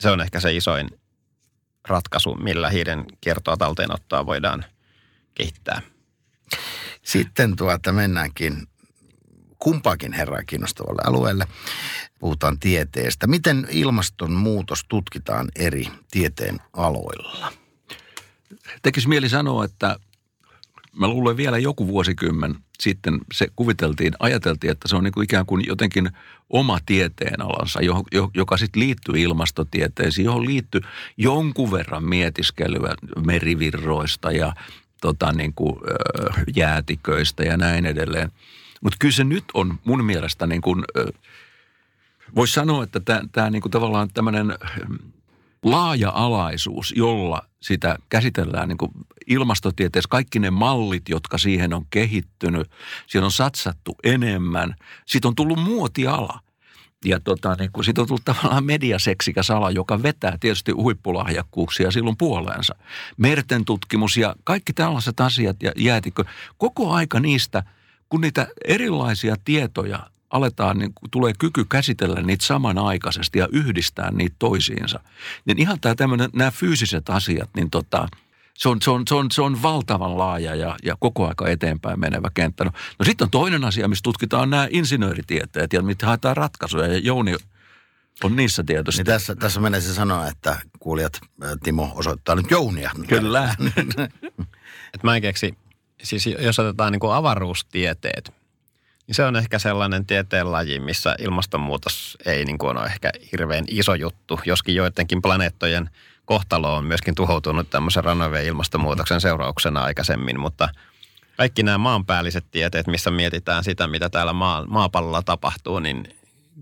Se 0.00 0.10
on 0.10 0.20
ehkä 0.20 0.40
se 0.40 0.56
isoin 0.56 0.88
ratkaisu, 1.88 2.34
millä 2.34 2.70
hiilen 2.70 3.04
kiertoa 3.20 3.56
talteenottoa 3.56 4.26
voidaan 4.26 4.64
kehittää. 5.34 5.82
Sitten 7.02 7.56
tuota 7.56 7.92
mennäänkin 7.92 8.66
kumpaakin 9.58 10.12
herraa 10.12 10.42
kiinnostavalle 10.42 11.02
alueelle. 11.06 11.46
Puhutaan 12.18 12.58
tieteestä. 12.58 13.26
Miten 13.26 13.66
ilmastonmuutos 13.70 14.84
tutkitaan 14.88 15.48
eri 15.56 15.86
tieteen 16.10 16.58
aloilla? 16.72 17.52
Tekisi 18.82 19.08
mieli 19.08 19.28
sanoa, 19.28 19.64
että 19.64 19.96
mä 20.96 21.08
luulen 21.08 21.36
vielä 21.36 21.58
joku 21.58 21.86
vuosikymmen 21.86 22.54
sitten 22.82 23.20
se 23.32 23.48
kuviteltiin, 23.56 24.12
ajateltiin, 24.18 24.70
että 24.70 24.88
se 24.88 24.96
on 24.96 25.04
niin 25.04 25.12
kuin 25.12 25.24
ikään 25.24 25.46
kuin 25.46 25.66
jotenkin 25.66 26.10
oma 26.50 26.78
tieteenalansa, 26.86 27.80
joka 28.34 28.56
sitten 28.56 28.80
liittyy 28.80 29.14
ilmastotieteisiin, 29.18 30.24
johon 30.24 30.46
liittyy 30.46 30.80
jonkun 31.16 31.72
verran 31.72 32.04
mietiskelyä 32.04 32.94
merivirroista 33.26 34.32
ja 34.32 34.52
tota, 35.00 35.32
niin 35.32 35.52
kuin, 35.54 35.76
jäätiköistä 36.56 37.42
ja 37.42 37.56
näin 37.56 37.86
edelleen. 37.86 38.32
Mutta 38.80 38.96
kyllä 39.00 39.12
se 39.12 39.24
nyt 39.24 39.44
on 39.54 39.78
mun 39.84 40.04
mielestä 40.04 40.46
niin 40.46 40.60
kuin, 40.60 40.84
voisi 42.34 42.52
sanoa, 42.52 42.84
että 42.84 43.00
tämä 43.32 43.50
niin 43.50 43.62
kuin 43.62 43.72
tavallaan 43.72 44.10
tämmöinen 44.14 44.54
laaja-alaisuus, 45.62 46.92
jolla 46.96 47.42
sitä 47.60 47.98
käsitellään 48.08 48.68
niin 48.68 48.78
kuin 48.78 48.92
ilmastotieteessä, 49.26 50.08
kaikki 50.08 50.38
ne 50.38 50.50
mallit, 50.50 51.08
jotka 51.08 51.38
siihen 51.38 51.74
on 51.74 51.86
kehittynyt, 51.90 52.70
siihen 53.06 53.24
on 53.24 53.32
satsattu 53.32 53.96
enemmän, 54.04 54.74
siitä 55.06 55.28
on 55.28 55.34
tullut 55.34 55.58
muotiala– 55.58 56.40
ja 57.04 57.20
tota, 57.20 57.56
niin 57.58 57.72
kun 57.72 57.84
siitä 57.84 58.00
on 58.00 58.06
tullut 58.06 58.24
tavallaan 58.24 58.64
mediaseksikäs 58.64 59.50
ala, 59.50 59.70
joka 59.70 60.02
vetää 60.02 60.36
tietysti 60.40 60.72
huippulahjakkuuksia 60.72 61.90
silloin 61.90 62.16
puoleensa. 62.16 62.74
Merten 63.16 63.64
tutkimus 63.64 64.16
ja 64.16 64.36
kaikki 64.44 64.72
tällaiset 64.72 65.20
asiat 65.20 65.62
ja 65.62 65.72
jäätikö, 65.76 66.24
koko 66.58 66.92
aika 66.92 67.20
niistä, 67.20 67.62
kun 68.08 68.20
niitä 68.20 68.46
erilaisia 68.64 69.36
tietoja 69.44 70.10
aletaan, 70.32 70.78
niin 70.78 70.92
tulee 71.10 71.32
kyky 71.38 71.64
käsitellä 71.64 72.22
niitä 72.22 72.44
samanaikaisesti 72.44 73.38
ja 73.38 73.48
yhdistää 73.52 74.10
niitä 74.10 74.36
toisiinsa. 74.38 75.00
Niin 75.44 75.58
ihan 75.58 75.80
tämä 75.80 75.94
tämmöinen, 75.94 76.30
nämä 76.32 76.50
fyysiset 76.50 77.10
asiat, 77.10 77.50
niin 77.56 77.70
tota, 77.70 78.08
se 78.54 78.68
on, 78.68 78.82
se 78.82 78.90
on, 78.90 79.02
se 79.08 79.14
on, 79.14 79.30
se 79.30 79.42
on 79.42 79.62
valtavan 79.62 80.18
laaja 80.18 80.54
ja, 80.54 80.76
ja 80.82 80.96
koko 81.00 81.28
aika 81.28 81.48
eteenpäin 81.48 82.00
menevä 82.00 82.28
kenttä. 82.34 82.64
No, 82.64 82.70
no 82.98 83.04
sitten 83.04 83.24
on 83.24 83.30
toinen 83.30 83.64
asia, 83.64 83.88
missä 83.88 84.02
tutkitaan 84.02 84.50
nämä 84.50 84.68
insinööritieteet 84.70 85.72
ja 85.72 85.82
mitä 85.82 86.06
haetaan 86.06 86.36
ratkaisuja. 86.36 86.86
Ja 86.86 86.98
Jouni 86.98 87.34
on 88.24 88.36
niissä 88.36 88.64
tietysti. 88.64 88.98
Niin 88.98 89.06
tässä, 89.06 89.34
tässä 89.34 89.60
menee 89.60 89.80
se 89.80 89.94
sanoa, 89.94 90.28
että 90.28 90.58
kuulijat, 90.78 91.20
Timo 91.62 91.92
osoittaa 91.94 92.34
nyt 92.34 92.50
Jounia. 92.50 92.90
Kyllä. 93.08 93.54
Et 94.94 95.02
mä 95.02 95.16
en 95.16 95.22
keksi, 95.22 95.54
siis 96.02 96.26
jos 96.26 96.58
otetaan 96.58 96.92
niin 96.92 97.00
kuin 97.00 97.14
avaruustieteet, 97.14 98.41
niin 99.12 99.16
se 99.16 99.24
on 99.24 99.36
ehkä 99.36 99.58
sellainen 99.58 100.06
tieteenlaji, 100.06 100.80
missä 100.80 101.16
ilmastonmuutos 101.18 102.18
ei 102.26 102.44
niin 102.44 102.58
kuin 102.58 102.78
ole 102.78 102.86
ehkä 102.86 103.10
hirveän 103.32 103.64
iso 103.68 103.94
juttu, 103.94 104.40
joskin 104.44 104.74
joidenkin 104.74 105.22
planeettojen– 105.22 105.90
kohtalo 106.24 106.76
on 106.76 106.84
myöskin 106.84 107.14
tuhoutunut 107.14 107.70
tämmöisen 107.70 108.04
rannoiveen 108.04 108.46
ilmastonmuutoksen 108.46 109.20
seurauksena 109.20 109.82
aikaisemmin, 109.82 110.40
mutta 110.40 110.68
kaikki 111.36 111.62
nämä 111.62 111.78
maanpäälliset 111.78 112.44
tieteet, 112.50 112.86
missä 112.86 113.10
mietitään 113.10 113.64
sitä, 113.64 113.86
mitä 113.86 114.10
täällä 114.10 114.32
maa, 114.32 114.66
maapallolla 114.66 115.22
tapahtuu, 115.22 115.78
niin 115.78 116.16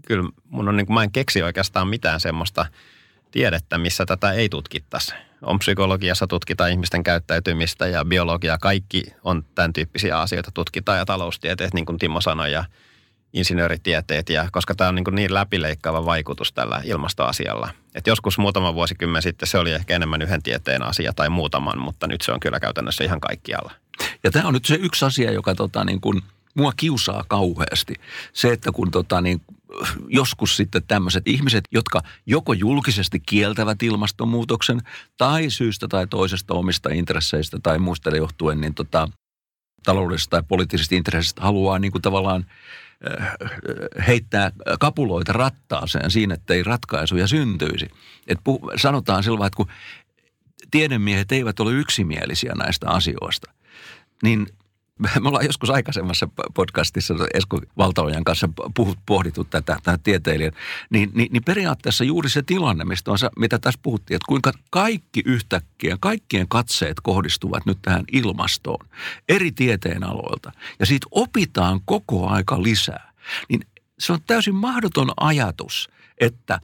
kyllä 0.06 0.30
mun 0.48 0.68
on 0.68 0.76
niin 0.76 0.86
kuin, 0.86 0.94
mä 0.94 1.02
en 1.02 1.12
keksi 1.12 1.42
oikeastaan 1.42 1.88
mitään 1.88 2.20
semmoista 2.20 2.66
tiedettä, 3.30 3.78
missä 3.78 4.06
tätä 4.06 4.32
ei 4.32 4.48
tutkittaisi. 4.48 5.14
On 5.42 5.58
psykologiassa 5.58 6.26
tutkitaan 6.26 6.70
ihmisten 6.70 7.02
käyttäytymistä 7.02 7.86
ja 7.86 8.04
biologia, 8.04 8.58
kaikki 8.58 9.04
on 9.24 9.44
tämän 9.54 9.72
tyyppisiä 9.72 10.20
asioita 10.20 10.50
tutkitaan 10.54 10.98
ja 10.98 11.04
taloustieteet, 11.04 11.74
niin 11.74 11.86
kuin 11.86 11.98
Timo 11.98 12.20
sanoi, 12.20 12.52
ja 12.52 12.64
insinööritieteet, 13.32 14.28
ja 14.28 14.48
koska 14.52 14.74
tämä 14.74 14.88
on 14.88 14.94
niin, 14.94 15.04
niin 15.12 15.34
läpileikkaava 15.34 16.04
vaikutus 16.04 16.52
tällä 16.52 16.82
ilmastoasialla. 16.84 17.70
Et 17.94 18.06
joskus 18.06 18.38
muutama 18.38 18.74
vuosikymmen 18.74 19.22
sitten 19.22 19.48
se 19.48 19.58
oli 19.58 19.72
ehkä 19.72 19.96
enemmän 19.96 20.22
yhden 20.22 20.42
tieteen 20.42 20.82
asia 20.82 21.12
tai 21.16 21.28
muutaman, 21.28 21.78
mutta 21.78 22.06
nyt 22.06 22.20
se 22.20 22.32
on 22.32 22.40
kyllä 22.40 22.60
käytännössä 22.60 23.04
ihan 23.04 23.20
kaikkialla. 23.20 23.72
Ja 24.24 24.30
tämä 24.30 24.48
on 24.48 24.54
nyt 24.54 24.64
se 24.64 24.74
yksi 24.74 25.04
asia, 25.04 25.32
joka 25.32 25.54
tota, 25.54 25.84
niin 25.84 26.00
kuin, 26.00 26.22
mua 26.54 26.72
kiusaa 26.76 27.24
kauheasti. 27.28 27.94
Se, 28.32 28.52
että 28.52 28.72
kun 28.72 28.90
tota, 28.90 29.20
niin, 29.20 29.40
joskus 30.08 30.56
sitten 30.56 30.82
tämmöiset 30.88 31.28
ihmiset, 31.28 31.64
jotka 31.70 32.00
joko 32.26 32.52
julkisesti 32.52 33.20
kieltävät 33.20 33.82
ilmastonmuutoksen 33.82 34.80
tai 35.16 35.50
syystä 35.50 35.88
tai 35.88 36.06
toisesta 36.06 36.54
omista 36.54 36.90
intresseistä 36.90 37.58
tai 37.62 37.78
muista 37.78 38.16
johtuen, 38.16 38.60
niin 38.60 38.74
tota, 38.74 39.08
taloudellisista 39.84 40.30
tai 40.30 40.42
poliittisista 40.48 40.94
intresseistä 40.94 41.42
haluaa 41.42 41.78
niin 41.78 41.92
kuin 41.92 42.02
tavallaan– 42.02 42.46
Äh, 43.06 43.36
heittää 44.06 44.52
kapuloita 44.80 45.32
rattaaseen 45.32 46.10
siinä, 46.10 46.34
että 46.34 46.54
ei 46.54 46.62
ratkaisuja 46.62 47.26
syntyisi. 47.26 47.90
Et 48.26 48.38
puh- 48.38 48.72
sanotaan 48.76 49.22
silloin, 49.22 49.46
että 49.46 49.56
kun 49.56 49.68
tiedemiehet 50.70 51.32
eivät 51.32 51.60
ole 51.60 51.72
yksimielisiä 51.72 52.52
näistä 52.54 52.88
asioista, 52.88 53.52
niin 54.22 54.46
me 55.00 55.28
ollaan 55.28 55.46
joskus 55.46 55.70
aikaisemmassa 55.70 56.28
podcastissa 56.54 57.14
Esko 57.34 57.60
Valtaojan 57.78 58.24
kanssa 58.24 58.48
pohdittu 59.06 59.44
tätä, 59.44 59.76
tätä 59.82 59.98
tieteilijän, 60.02 60.52
niin, 60.90 61.10
niin, 61.14 61.28
niin 61.32 61.44
periaatteessa 61.44 62.04
juuri 62.04 62.30
se 62.30 62.42
tilanne, 62.42 62.84
mistä 62.84 63.10
on, 63.10 63.18
mitä 63.36 63.58
tässä 63.58 63.80
puhuttiin, 63.82 64.16
että 64.16 64.28
kuinka 64.28 64.52
kaikki 64.70 65.22
yhtäkkiä, 65.24 65.96
kaikkien 66.00 66.48
katseet 66.48 66.96
kohdistuvat 67.02 67.66
nyt 67.66 67.78
tähän 67.82 68.04
ilmastoon 68.12 68.86
eri 69.28 69.52
tieteenaloilta 69.52 70.52
ja 70.78 70.86
siitä 70.86 71.06
opitaan 71.10 71.80
koko 71.84 72.28
aika 72.28 72.62
lisää, 72.62 73.12
niin 73.48 73.60
se 73.98 74.12
on 74.12 74.18
täysin 74.26 74.54
mahdoton 74.54 75.08
ajatus, 75.16 75.90
että 76.18 76.60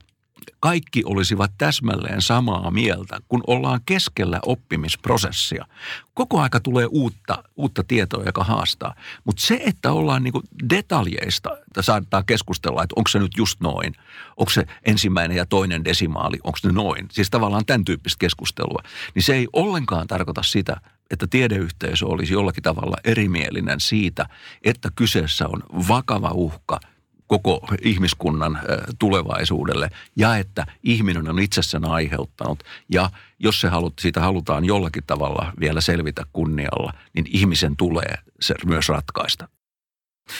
kaikki 0.60 1.02
olisivat 1.04 1.52
täsmälleen 1.58 2.22
samaa 2.22 2.70
mieltä, 2.70 3.20
kun 3.28 3.42
ollaan 3.46 3.80
keskellä 3.86 4.40
oppimisprosessia. 4.46 5.66
Koko 6.14 6.40
aika 6.40 6.60
tulee 6.60 6.86
uutta, 6.86 7.44
uutta 7.56 7.84
tietoa, 7.84 8.24
joka 8.24 8.44
haastaa. 8.44 8.94
Mutta 9.24 9.42
se, 9.46 9.60
että 9.64 9.92
ollaan 9.92 10.22
niinku 10.22 10.42
detaljeista, 10.70 11.58
että 11.66 11.82
saattaa 11.82 12.22
keskustella, 12.22 12.82
että 12.82 12.94
onko 12.96 13.08
se 13.08 13.18
nyt 13.18 13.36
just 13.36 13.60
noin, 13.60 13.94
onko 14.36 14.50
se 14.50 14.66
ensimmäinen 14.84 15.36
ja 15.36 15.46
toinen 15.46 15.84
desimaali, 15.84 16.38
onko 16.44 16.58
ne 16.64 16.72
noin, 16.72 17.06
siis 17.10 17.30
tavallaan 17.30 17.66
tämän 17.66 17.84
tyyppistä 17.84 18.18
keskustelua, 18.18 18.82
niin 19.14 19.22
se 19.22 19.34
ei 19.34 19.48
ollenkaan 19.52 20.06
tarkoita 20.06 20.42
sitä, 20.42 20.76
että 21.10 21.26
tiedeyhteisö 21.26 22.06
olisi 22.06 22.32
jollakin 22.32 22.62
tavalla 22.62 22.96
erimielinen 23.04 23.80
siitä, 23.80 24.26
että 24.62 24.90
kyseessä 24.96 25.48
on 25.48 25.62
vakava 25.88 26.30
uhka– 26.30 26.80
koko 27.26 27.68
ihmiskunnan 27.82 28.60
tulevaisuudelle 28.98 29.90
ja 30.16 30.36
että 30.36 30.66
ihminen 30.82 31.28
on 31.28 31.38
itsessään 31.38 31.84
aiheuttanut. 31.84 32.62
Ja 32.88 33.10
jos 33.38 33.60
se 33.60 33.68
halut, 33.68 33.98
siitä 33.98 34.20
halutaan 34.20 34.64
jollakin 34.64 35.04
tavalla 35.06 35.52
vielä 35.60 35.80
selvitä 35.80 36.22
kunnialla, 36.32 36.92
niin 37.14 37.26
ihmisen 37.30 37.76
tulee 37.76 38.14
se 38.40 38.54
myös 38.66 38.88
ratkaista 38.88 39.48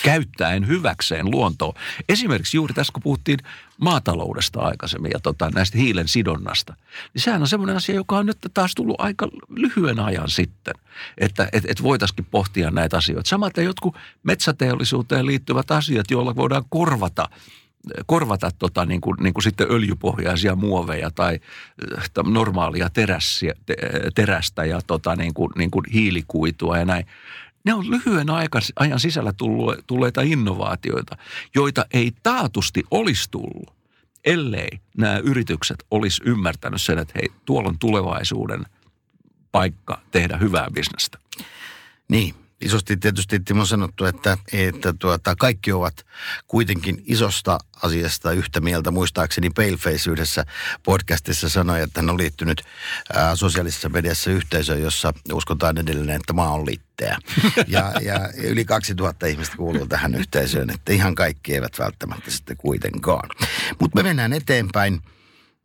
käyttäen 0.03 0.67
hyväkseen 0.67 1.31
luontoa. 1.31 1.75
Esimerkiksi 2.09 2.57
juuri 2.57 2.75
tässä, 2.75 2.93
kun 2.93 3.03
puhuttiin 3.03 3.39
maataloudesta 3.81 4.61
aikaisemmin 4.61 5.11
ja 5.15 5.21
tota, 5.21 5.51
näistä 5.55 5.79
hiilen 5.79 6.09
sidonnasta, 6.09 6.75
niin 7.15 7.23
sehän 7.23 7.41
on 7.41 7.49
semmoinen 7.49 7.77
asia, 7.77 7.95
joka 7.95 8.19
on 8.19 8.27
nyt 8.27 8.39
taas 8.55 8.75
tullut 8.75 9.01
aika 9.01 9.29
lyhyen 9.57 10.01
ajan 10.01 10.31
sitten, 10.31 10.75
että 11.19 11.49
et, 11.53 11.65
et 11.69 11.83
voitaisiin 11.83 12.27
pohtia 12.31 12.71
näitä 12.71 12.97
asioita. 12.97 13.29
Samaten 13.29 13.65
jotkut 13.65 13.97
metsäteollisuuteen 14.23 15.27
liittyvät 15.27 15.71
asiat, 15.71 16.11
joilla 16.11 16.37
voidaan 16.37 16.65
korvata 16.69 17.29
korvata 18.07 18.51
tota, 18.59 18.87
niin 18.87 19.01
kuin, 19.01 19.17
niin 19.21 19.35
kuin 19.35 19.43
sitten 19.43 19.67
öljypohjaisia 19.71 20.57
muoveja 20.57 21.11
tai 21.11 21.41
normaalia 22.27 22.91
terässiä, 22.91 23.55
terästä 24.15 24.65
ja 24.65 24.81
tota, 24.87 25.17
niin 25.17 25.35
kuin, 25.35 25.51
niin 25.57 25.71
kuin 25.71 25.85
hiilikuitua 25.93 26.79
ja 26.79 26.85
näin 26.85 27.07
ne 27.67 27.75
on 27.75 27.91
lyhyen 27.91 28.27
ajan 28.77 29.01
sisällä 29.01 29.33
tulleita 29.87 30.23
innovaatioita, 30.23 31.17
joita 31.55 31.87
ei 31.93 32.13
taatusti 32.23 32.85
olisi 32.91 33.31
tullut, 33.31 33.75
ellei 34.25 34.69
nämä 34.97 35.19
yritykset 35.19 35.85
olisi 35.91 36.23
ymmärtänyt 36.25 36.83
sen, 36.83 36.99
että 36.99 37.13
hei, 37.17 37.29
tuolla 37.45 37.69
on 37.69 37.79
tulevaisuuden 37.79 38.67
paikka 39.53 40.01
tehdä 40.11 40.37
hyvää 40.37 40.71
bisnestä. 40.75 41.19
Niin, 42.09 42.35
isosti 42.61 42.97
tietysti 42.97 43.41
Timo 43.41 43.67
sanottu, 43.67 44.05
että, 44.05 44.39
että 44.53 44.95
tuota, 44.99 45.37
kaikki 45.37 45.73
ovat 45.73 46.07
kuitenkin 46.47 47.03
isosta 47.05 47.59
asiasta 47.83 48.33
yhtä 48.33 48.61
mieltä. 48.61 48.91
Muistaakseni 48.91 49.51
Paleface 49.51 50.11
yhdessä 50.11 50.45
podcastissa 50.83 51.49
sanoi, 51.49 51.83
että 51.83 52.01
hän 52.01 52.11
on 52.11 52.19
liittynyt 52.19 52.63
ää, 53.15 53.37
sosiaalisessa 53.37 53.89
mediassa 53.89 54.31
yhteisöön, 54.31 54.83
jossa 54.83 55.13
uskotaan 55.33 55.79
edelleen, 55.79 56.21
että 56.21 56.33
maa 56.33 56.53
on 56.53 56.67
litteä. 56.67 57.19
Ja, 57.67 57.93
ja 58.03 58.29
yli 58.37 58.65
2000 58.65 59.27
ihmistä 59.27 59.57
kuuluu 59.57 59.87
tähän 59.87 60.15
yhteisöön, 60.15 60.71
että 60.71 60.93
ihan 60.93 61.15
kaikki 61.15 61.55
eivät 61.55 61.79
välttämättä 61.79 62.31
sitten 62.31 62.57
kuitenkaan. 62.57 63.29
Mutta 63.81 63.97
me 63.97 64.03
mennään 64.03 64.33
eteenpäin. 64.33 65.03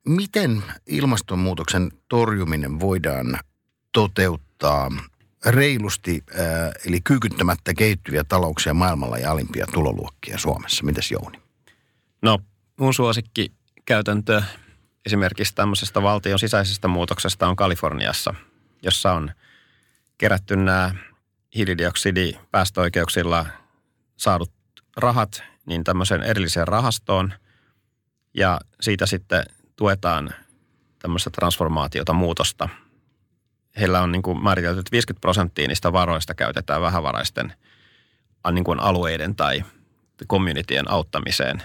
Miten 0.08 0.64
ilmastonmuutoksen 0.88 1.92
torjuminen 2.10 2.80
voidaan 2.80 3.40
toteuttaa 3.94 4.92
reilusti, 5.46 6.24
äh, 6.40 6.72
eli 6.86 7.02
kyykyttämättä 7.02 7.74
kehittyviä 7.74 8.24
talouksia 8.24 8.74
maailmalla 8.74 9.18
ja 9.18 9.32
alimpia 9.32 9.68
tuloluokkia 9.74 10.38
Suomessa. 10.38 10.84
Mites 10.84 11.12
Jouni? 11.12 11.42
No, 12.22 12.40
mun 12.80 12.94
suosikki 12.94 13.52
käytäntö 13.86 14.42
esimerkiksi 15.06 15.56
tämmöisestä 15.56 16.02
valtion 16.02 16.40
sisäisestä 16.40 16.88
muutoksesta 16.88 17.48
on 17.48 17.56
Kaliforniassa, 17.56 18.34
jossa 18.82 19.14
on 19.14 19.32
kerätty 20.18 20.56
nämä 20.56 20.96
hiilidioksidipäästöoikeuksilla 21.56 23.46
saadut 24.18 24.52
rahat 24.98 25.44
niin 25.66 25.84
tämmöiseen 25.84 26.24
erilliseen 26.24 26.68
rahastoon 26.68 27.34
ja 28.34 28.60
siitä 28.82 29.06
sitten 29.06 29.44
tuetaan 29.76 30.34
tämmöistä 31.00 31.30
transformaatiota, 31.30 32.14
muutosta– 32.14 32.70
heillä 33.80 34.02
on 34.02 34.12
niin 34.12 34.22
kuin 34.22 34.44
määritelty, 34.44 34.80
että 34.80 34.92
50 34.92 35.22
prosenttia 35.22 35.68
niistä 35.68 35.94
varoista 35.94 36.34
käytetään 36.34 36.82
vähävaraisten 36.82 37.54
niin 38.52 38.64
kuin 38.64 38.80
alueiden 38.80 39.36
tai 39.36 39.64
communityjen 40.30 40.92
auttamiseen. 40.92 41.64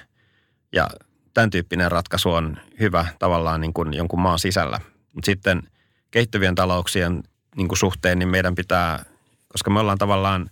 Ja 0.72 0.88
tämän 1.34 1.50
tyyppinen 1.50 1.90
ratkaisu 1.90 2.32
on 2.32 2.56
hyvä 2.80 3.06
tavallaan 3.18 3.60
niin 3.60 3.72
kuin 3.72 3.94
jonkun 3.94 4.20
maan 4.20 4.38
sisällä. 4.38 4.80
Mutta 5.12 5.26
sitten 5.26 5.62
kehittyvien 6.10 6.54
talouksien 6.54 7.22
niin 7.56 7.68
kuin 7.68 7.78
suhteen, 7.78 8.18
niin 8.18 8.28
meidän 8.28 8.54
pitää, 8.54 9.04
koska 9.48 9.70
me 9.70 9.80
ollaan 9.80 9.98
tavallaan 9.98 10.50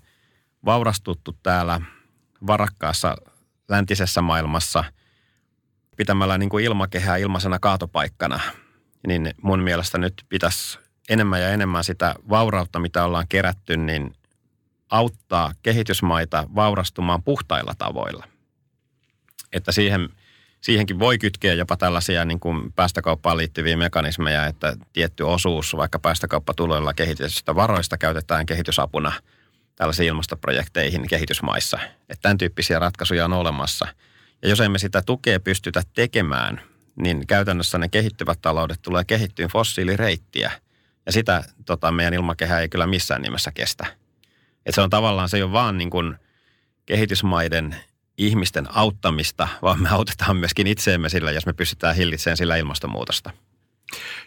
vaurastuttu 0.64 1.36
täällä 1.42 1.80
varakkaassa 2.46 3.16
läntisessä 3.68 4.22
maailmassa 4.22 4.84
pitämällä 5.96 6.38
niin 6.38 6.48
kuin 6.48 6.64
ilmakehää 6.64 7.16
ilmaisena 7.16 7.58
kaatopaikkana, 7.58 8.40
niin 9.06 9.34
mun 9.42 9.60
mielestä 9.60 9.98
nyt 9.98 10.14
pitäisi 10.28 10.78
enemmän 11.08 11.42
ja 11.42 11.48
enemmän 11.48 11.84
sitä 11.84 12.14
vaurautta, 12.28 12.78
mitä 12.78 13.04
ollaan 13.04 13.28
kerätty, 13.28 13.76
niin 13.76 14.12
auttaa 14.90 15.52
kehitysmaita 15.62 16.46
vaurastumaan 16.54 17.22
puhtailla 17.22 17.74
tavoilla. 17.78 18.28
Että 19.52 19.72
siihen, 19.72 20.08
siihenkin 20.60 20.98
voi 20.98 21.18
kytkeä 21.18 21.54
jopa 21.54 21.76
tällaisia 21.76 22.24
niin 22.24 22.40
kuin 22.40 22.72
päästökauppaan 22.72 23.36
liittyviä 23.36 23.76
mekanismeja, 23.76 24.46
että 24.46 24.76
tietty 24.92 25.22
osuus 25.22 25.76
vaikka 25.76 25.98
päästökauppatuloilla 25.98 26.94
kehitetystä 26.94 27.54
varoista 27.54 27.98
käytetään 27.98 28.46
kehitysapuna 28.46 29.12
tällaisiin 29.76 30.08
ilmastoprojekteihin 30.08 31.08
kehitysmaissa. 31.08 31.78
Että 32.08 32.22
tämän 32.22 32.38
tyyppisiä 32.38 32.78
ratkaisuja 32.78 33.24
on 33.24 33.32
olemassa. 33.32 33.86
Ja 34.42 34.48
jos 34.48 34.60
emme 34.60 34.78
sitä 34.78 35.02
tukea 35.02 35.40
pystytä 35.40 35.82
tekemään, 35.94 36.60
niin 36.96 37.26
käytännössä 37.26 37.78
ne 37.78 37.88
kehittyvät 37.88 38.38
taloudet 38.42 38.82
tulee 38.82 39.04
kehittyä 39.04 39.48
fossiilireittiä– 39.48 40.52
ja 41.06 41.12
sitä 41.12 41.44
tota, 41.66 41.92
meidän 41.92 42.14
ilmakehä 42.14 42.60
ei 42.60 42.68
kyllä 42.68 42.86
missään 42.86 43.22
nimessä 43.22 43.52
kestä. 43.52 43.86
Et 44.66 44.74
se 44.74 44.80
on 44.80 44.90
tavallaan, 44.90 45.28
se 45.28 45.36
ei 45.36 45.42
ole 45.42 45.52
vaan 45.52 45.78
niin 45.78 45.90
kuin 45.90 46.14
kehitysmaiden 46.86 47.76
ihmisten 48.18 48.76
auttamista, 48.76 49.48
vaan 49.62 49.82
me 49.82 49.88
autetaan 49.88 50.36
myöskin 50.36 50.66
itseemme 50.66 51.08
sillä, 51.08 51.30
jos 51.30 51.46
me 51.46 51.52
pystytään 51.52 51.96
hillitsemään 51.96 52.36
sillä 52.36 52.56
ilmastonmuutosta. 52.56 53.30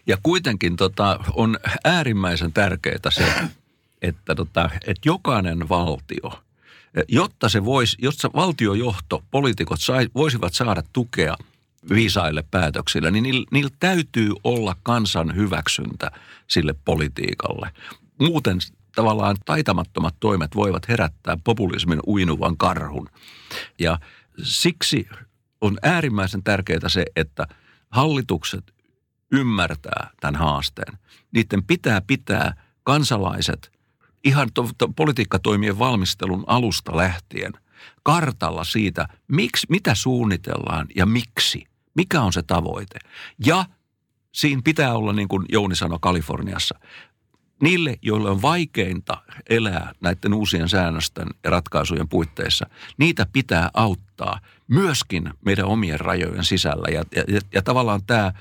Ja 0.07 0.17
kuitenkin 0.23 0.75
tota, 0.75 1.19
on 1.33 1.59
äärimmäisen 1.83 2.53
tärkeää 2.53 3.09
se, 3.09 3.33
että, 4.01 4.35
tota, 4.35 4.69
että 4.73 5.09
jokainen 5.09 5.69
valtio, 5.69 6.43
jotta 7.07 7.49
se 7.49 7.65
voisi, 7.65 7.97
jotta 8.01 8.29
valtiojohto, 8.35 9.23
poliitikot 9.31 9.81
sai, 9.81 10.07
voisivat 10.15 10.53
saada 10.53 10.83
tukea– 10.93 11.35
viisaille 11.89 12.43
päätöksille, 12.51 13.11
niin 13.11 13.23
niillä, 13.23 13.45
niillä 13.51 13.71
täytyy 13.79 14.31
olla 14.43 14.75
kansan 14.83 15.35
hyväksyntä 15.35 16.11
sille 16.47 16.75
politiikalle. 16.85 17.71
Muuten 18.19 18.57
tavallaan 18.95 19.35
taitamattomat 19.45 20.15
toimet 20.19 20.55
voivat 20.55 20.87
herättää 20.87 21.37
populismin 21.43 21.99
uinuvan 22.07 22.57
karhun. 22.57 23.09
Ja 23.79 23.99
siksi 24.43 25.07
on 25.61 25.77
äärimmäisen 25.83 26.43
tärkeää 26.43 26.89
se, 26.89 27.05
että 27.15 27.47
hallitukset 27.89 28.73
ymmärtää 29.31 30.09
tämän 30.21 30.35
haasteen. 30.35 30.97
Niiden 31.33 31.63
pitää 31.63 32.01
pitää 32.01 32.53
kansalaiset 32.83 33.71
ihan 34.23 34.49
to, 34.53 34.69
to, 34.77 34.87
politiikkatoimien 34.87 35.79
valmistelun 35.79 36.43
alusta 36.47 36.97
lähtien 36.97 37.53
kartalla 38.03 38.63
siitä, 38.63 39.07
miksi, 39.27 39.67
mitä 39.69 39.95
suunnitellaan 39.95 40.87
ja 40.95 41.05
miksi– 41.05 41.63
mikä 41.97 42.21
on 42.21 42.33
se 42.33 42.43
tavoite? 42.43 42.99
Ja 43.45 43.65
siinä 44.31 44.61
pitää 44.63 44.93
olla, 44.93 45.13
niin 45.13 45.27
kuin 45.27 45.45
Jouni 45.49 45.75
sanoi 45.75 45.97
Kaliforniassa, 46.01 46.79
niille, 47.61 47.97
joille 48.01 48.29
on 48.29 48.41
vaikeinta 48.41 49.21
elää 49.49 49.93
näiden 50.01 50.33
uusien 50.33 50.69
säännösten 50.69 51.27
ja 51.43 51.49
ratkaisujen 51.49 52.09
puitteissa, 52.09 52.69
niitä 52.97 53.25
pitää 53.33 53.69
auttaa 53.73 54.39
myöskin 54.67 55.29
meidän 55.45 55.65
omien 55.65 55.99
rajojen 55.99 56.43
sisällä. 56.43 56.87
Ja, 56.91 57.03
ja, 57.15 57.39
ja 57.53 57.61
tavallaan 57.61 58.01
tämä 58.07 58.33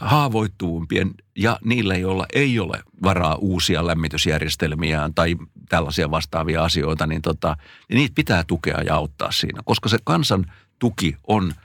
haavoittuvimpien 0.00 1.10
ja 1.36 1.58
niille, 1.64 1.98
joilla 1.98 2.26
ei 2.32 2.58
ole 2.58 2.82
varaa 3.02 3.34
uusia 3.34 3.86
lämmitysjärjestelmiään 3.86 5.14
tai 5.14 5.36
tällaisia 5.68 6.10
vastaavia 6.10 6.64
asioita, 6.64 7.06
niin, 7.06 7.22
tota, 7.22 7.56
niin 7.88 7.96
niitä 7.96 8.14
pitää 8.14 8.44
tukea 8.46 8.80
ja 8.80 8.94
auttaa 8.94 9.32
siinä, 9.32 9.60
koska 9.64 9.88
se 9.88 9.98
kansan 10.04 10.52
tuki 10.78 11.16
on– 11.26 11.52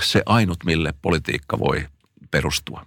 se 0.00 0.22
ainut, 0.26 0.64
mille 0.64 0.94
politiikka 1.02 1.58
voi 1.58 1.86
perustua. 2.30 2.86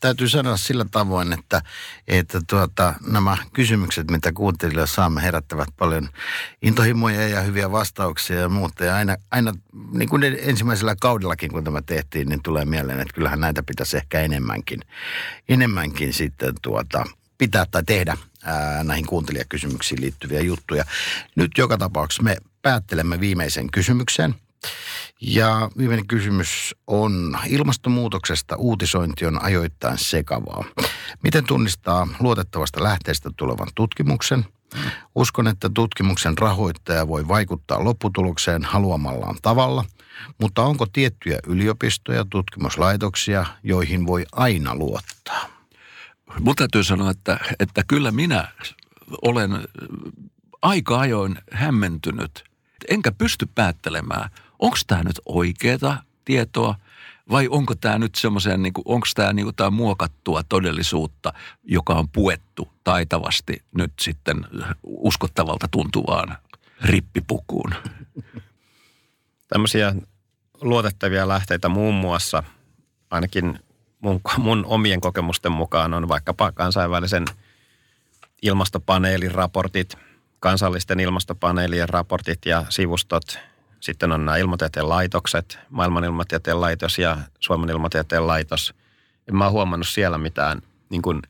täytyy 0.00 0.28
sanoa 0.28 0.56
sillä 0.56 0.86
tavoin, 0.90 1.32
että, 1.32 1.62
että 2.08 2.40
tuota, 2.46 2.94
nämä 3.06 3.36
kysymykset, 3.52 4.10
mitä 4.10 4.32
kuuntelijoille 4.32 4.86
saamme, 4.86 5.22
herättävät 5.22 5.68
paljon 5.76 6.08
intohimoja 6.62 7.28
ja 7.28 7.40
hyviä 7.40 7.72
vastauksia 7.72 8.40
ja 8.40 8.48
muuta. 8.48 8.84
Ja 8.84 8.96
aina, 8.96 9.16
aina 9.30 9.52
niin 9.92 10.08
kuin 10.08 10.24
ensimmäisellä 10.24 10.96
kaudellakin, 11.00 11.50
kun 11.50 11.64
tämä 11.64 11.82
tehtiin, 11.82 12.28
niin 12.28 12.42
tulee 12.42 12.64
mieleen, 12.64 13.00
että 13.00 13.14
kyllähän 13.14 13.40
näitä 13.40 13.62
pitäisi 13.62 13.96
ehkä 13.96 14.20
enemmänkin, 14.20 14.80
enemmänkin 15.48 16.12
sitten 16.12 16.54
tuota, 16.62 17.04
pitää 17.38 17.66
tai 17.70 17.82
tehdä 17.84 18.16
ää, 18.44 18.84
näihin 18.84 19.06
kuuntelijakysymyksiin 19.06 20.00
liittyviä 20.00 20.40
juttuja. 20.40 20.84
Nyt 21.36 21.50
joka 21.58 21.78
tapauksessa 21.78 22.22
me 22.22 22.36
päättelemme 22.62 23.20
viimeisen 23.20 23.70
kysymyksen– 23.70 24.34
ja 25.20 25.70
viimeinen 25.78 26.06
kysymys 26.06 26.74
on, 26.86 27.38
ilmastonmuutoksesta 27.46 28.56
uutisointi 28.56 29.26
on 29.26 29.44
ajoittain 29.44 29.98
sekavaa. 29.98 30.64
Miten 31.22 31.44
tunnistaa 31.44 32.08
luotettavasta 32.20 32.82
lähteestä 32.82 33.30
tulevan 33.36 33.68
tutkimuksen? 33.74 34.44
Uskon, 35.14 35.48
että 35.48 35.70
tutkimuksen 35.74 36.38
rahoittaja 36.38 37.08
voi 37.08 37.28
vaikuttaa 37.28 37.84
lopputulokseen 37.84 38.64
haluamallaan 38.64 39.36
tavalla, 39.42 39.84
mutta 40.40 40.62
onko 40.62 40.86
tiettyjä 40.86 41.38
yliopistoja, 41.46 42.24
tutkimuslaitoksia, 42.30 43.46
joihin 43.62 44.06
voi 44.06 44.26
aina 44.32 44.74
luottaa? 44.74 45.48
Mun 46.40 46.56
täytyy 46.56 46.84
sanoa, 46.84 47.10
että, 47.10 47.38
että 47.60 47.82
kyllä 47.88 48.10
minä 48.10 48.48
olen 49.22 49.50
aika 50.62 51.00
ajoin 51.00 51.38
hämmentynyt, 51.52 52.44
enkä 52.88 53.12
pysty 53.12 53.48
päättelemään– 53.54 54.30
onko 54.58 54.76
tämä 54.86 55.02
nyt 55.02 55.20
oikeaa 55.26 56.02
tietoa 56.24 56.74
vai 57.30 57.48
onko 57.48 57.74
tämä 57.74 57.98
nyt 57.98 58.14
semmoisen, 58.14 58.62
niin 58.62 58.72
onko 58.84 59.06
tämä 59.14 59.32
niin 59.32 59.46
muokattua 59.70 60.42
todellisuutta, 60.48 61.32
joka 61.64 61.94
on 61.94 62.08
puettu 62.08 62.68
taitavasti 62.84 63.62
nyt 63.76 63.92
sitten 64.00 64.46
uskottavalta 64.82 65.68
tuntuvaan 65.70 66.36
rippipukuun? 66.82 67.74
Tämmöisiä 69.48 69.94
luotettavia 70.60 71.28
lähteitä 71.28 71.68
muun 71.68 71.94
muassa, 71.94 72.42
ainakin 73.10 73.58
mun, 74.00 74.20
mun 74.38 74.64
omien 74.66 75.00
kokemusten 75.00 75.52
mukaan 75.52 75.94
on 75.94 76.08
vaikkapa 76.08 76.52
kansainvälisen 76.52 77.24
ilmastopaneelin 78.42 79.32
raportit, 79.32 79.96
kansallisten 80.40 81.00
ilmastopaneelien 81.00 81.88
raportit 81.88 82.46
ja 82.46 82.64
sivustot– 82.68 83.24
sitten 83.80 84.12
on 84.12 84.24
nämä 84.24 84.36
ilmatieteen 84.36 84.88
laitokset, 84.88 85.58
maailman 85.70 86.04
ilmatieteen 86.04 86.60
laitos 86.60 86.98
ja 86.98 87.16
Suomen 87.40 87.70
ilmatieteen 87.70 88.26
laitos. 88.26 88.74
En 89.28 89.36
mä 89.36 89.44
ole 89.44 89.52
huomannut 89.52 89.88
siellä 89.88 90.18
mitään 90.18 90.62
niin 90.90 91.02
kuin 91.02 91.22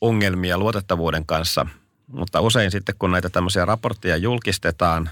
ongelmia 0.00 0.58
luotettavuuden 0.58 1.26
kanssa, 1.26 1.66
mutta 2.06 2.40
usein 2.40 2.70
sitten 2.70 2.94
kun 2.98 3.10
näitä 3.10 3.30
tämmöisiä 3.30 3.64
raportteja 3.64 4.16
julkistetaan, 4.16 5.10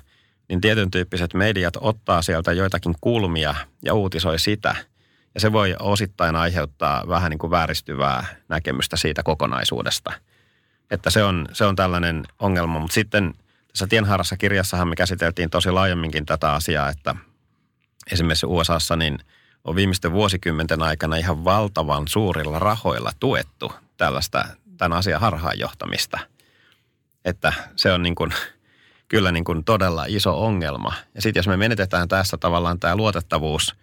niin 0.49 0.61
tietyn 0.61 0.91
tyyppiset 0.91 1.35
mediat 1.35 1.75
ottaa 1.81 2.23
sieltä 2.23 2.53
joitakin 2.53 2.95
kulmia 3.01 3.55
ja 3.83 3.95
uutisoi 3.95 4.39
sitä. 4.39 4.77
Ja 5.35 5.41
se 5.41 5.53
voi 5.53 5.77
osittain 5.79 6.37
aiheuttaa 6.37 7.05
vähän 7.09 7.31
niin 7.31 7.39
kuin 7.39 7.51
vääristyvää 7.51 8.27
näkemystä 8.49 8.97
siitä 8.97 9.23
kokonaisuudesta. 9.23 10.13
Että 10.91 11.11
se 11.11 11.25
on, 11.25 11.49
se 11.53 11.65
on 11.65 11.77
tällainen 11.77 12.25
ongelma, 12.39 12.79
mutta 12.79 12.95
sitten– 12.95 13.35
tässä 13.75 13.87
Tienhaarassa 13.87 14.37
kirjassahan 14.37 14.89
me 14.89 14.97
käsiteltiin 14.97 15.51
tosi 15.51 15.71
laajemminkin 15.71 16.27
tätä 16.27 16.53
asiaa, 16.53 16.89
että 16.89 17.15
esimerkiksi 18.13 18.47
USAssa 18.47 18.97
niin 18.97 19.19
on 19.65 19.77
viimeisten 19.77 20.13
vuosikymmenten 20.13 20.83
aikana 20.83 21.17
ihan 21.17 21.45
valtavan 21.45 22.09
suurilla 22.09 22.59
rahoilla 22.59 23.13
tuettu 23.21 23.73
tällaista 23.97 24.45
tämän 24.77 24.99
asian 24.99 25.21
harhaanjohtamista. 25.21 26.19
Että 27.25 27.53
se 27.77 27.93
on 27.93 28.03
niin 28.03 28.15
kuin, 28.15 28.35
kyllä 29.09 29.33
niin 29.33 29.45
kuin 29.45 29.65
todella 29.65 30.05
iso 30.09 30.45
ongelma. 30.45 30.93
Ja 31.15 31.23
sitten 31.23 31.39
jos 31.39 31.49
me 31.49 31.57
menetetään 31.57 32.09
tässä 32.09 32.37
tavallaan 32.37 32.81
tämä 32.81 32.97
luotettavuus, 32.97 33.75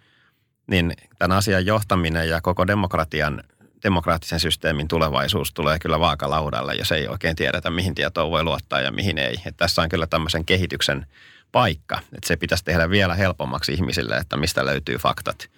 niin 0.66 0.92
tämän 1.18 1.38
asian 1.38 1.66
johtaminen 1.66 2.28
ja 2.28 2.40
koko 2.40 2.66
demokratian 2.66 3.42
demokraattisen 3.82 4.40
systeemin 4.40 4.88
tulevaisuus 4.88 5.52
tulee 5.52 5.78
kyllä 5.78 6.00
vaakalaudalle, 6.00 6.74
jos 6.74 6.92
ei 6.92 7.08
oikein 7.08 7.36
tiedetä, 7.36 7.70
mihin 7.70 7.94
tietoa 7.94 8.30
voi 8.30 8.44
luottaa 8.44 8.80
ja 8.80 8.92
mihin 8.92 9.18
ei. 9.18 9.34
Että 9.34 9.52
tässä 9.56 9.82
on 9.82 9.88
kyllä 9.88 10.06
tämmöisen 10.06 10.44
kehityksen 10.44 11.06
paikka, 11.52 11.98
että 11.98 12.28
se 12.28 12.36
pitäisi 12.36 12.64
tehdä 12.64 12.90
vielä 12.90 13.14
helpommaksi 13.14 13.72
ihmisille, 13.72 14.16
että 14.16 14.36
mistä 14.36 14.66
löytyy 14.66 14.96
faktat. 14.96 15.50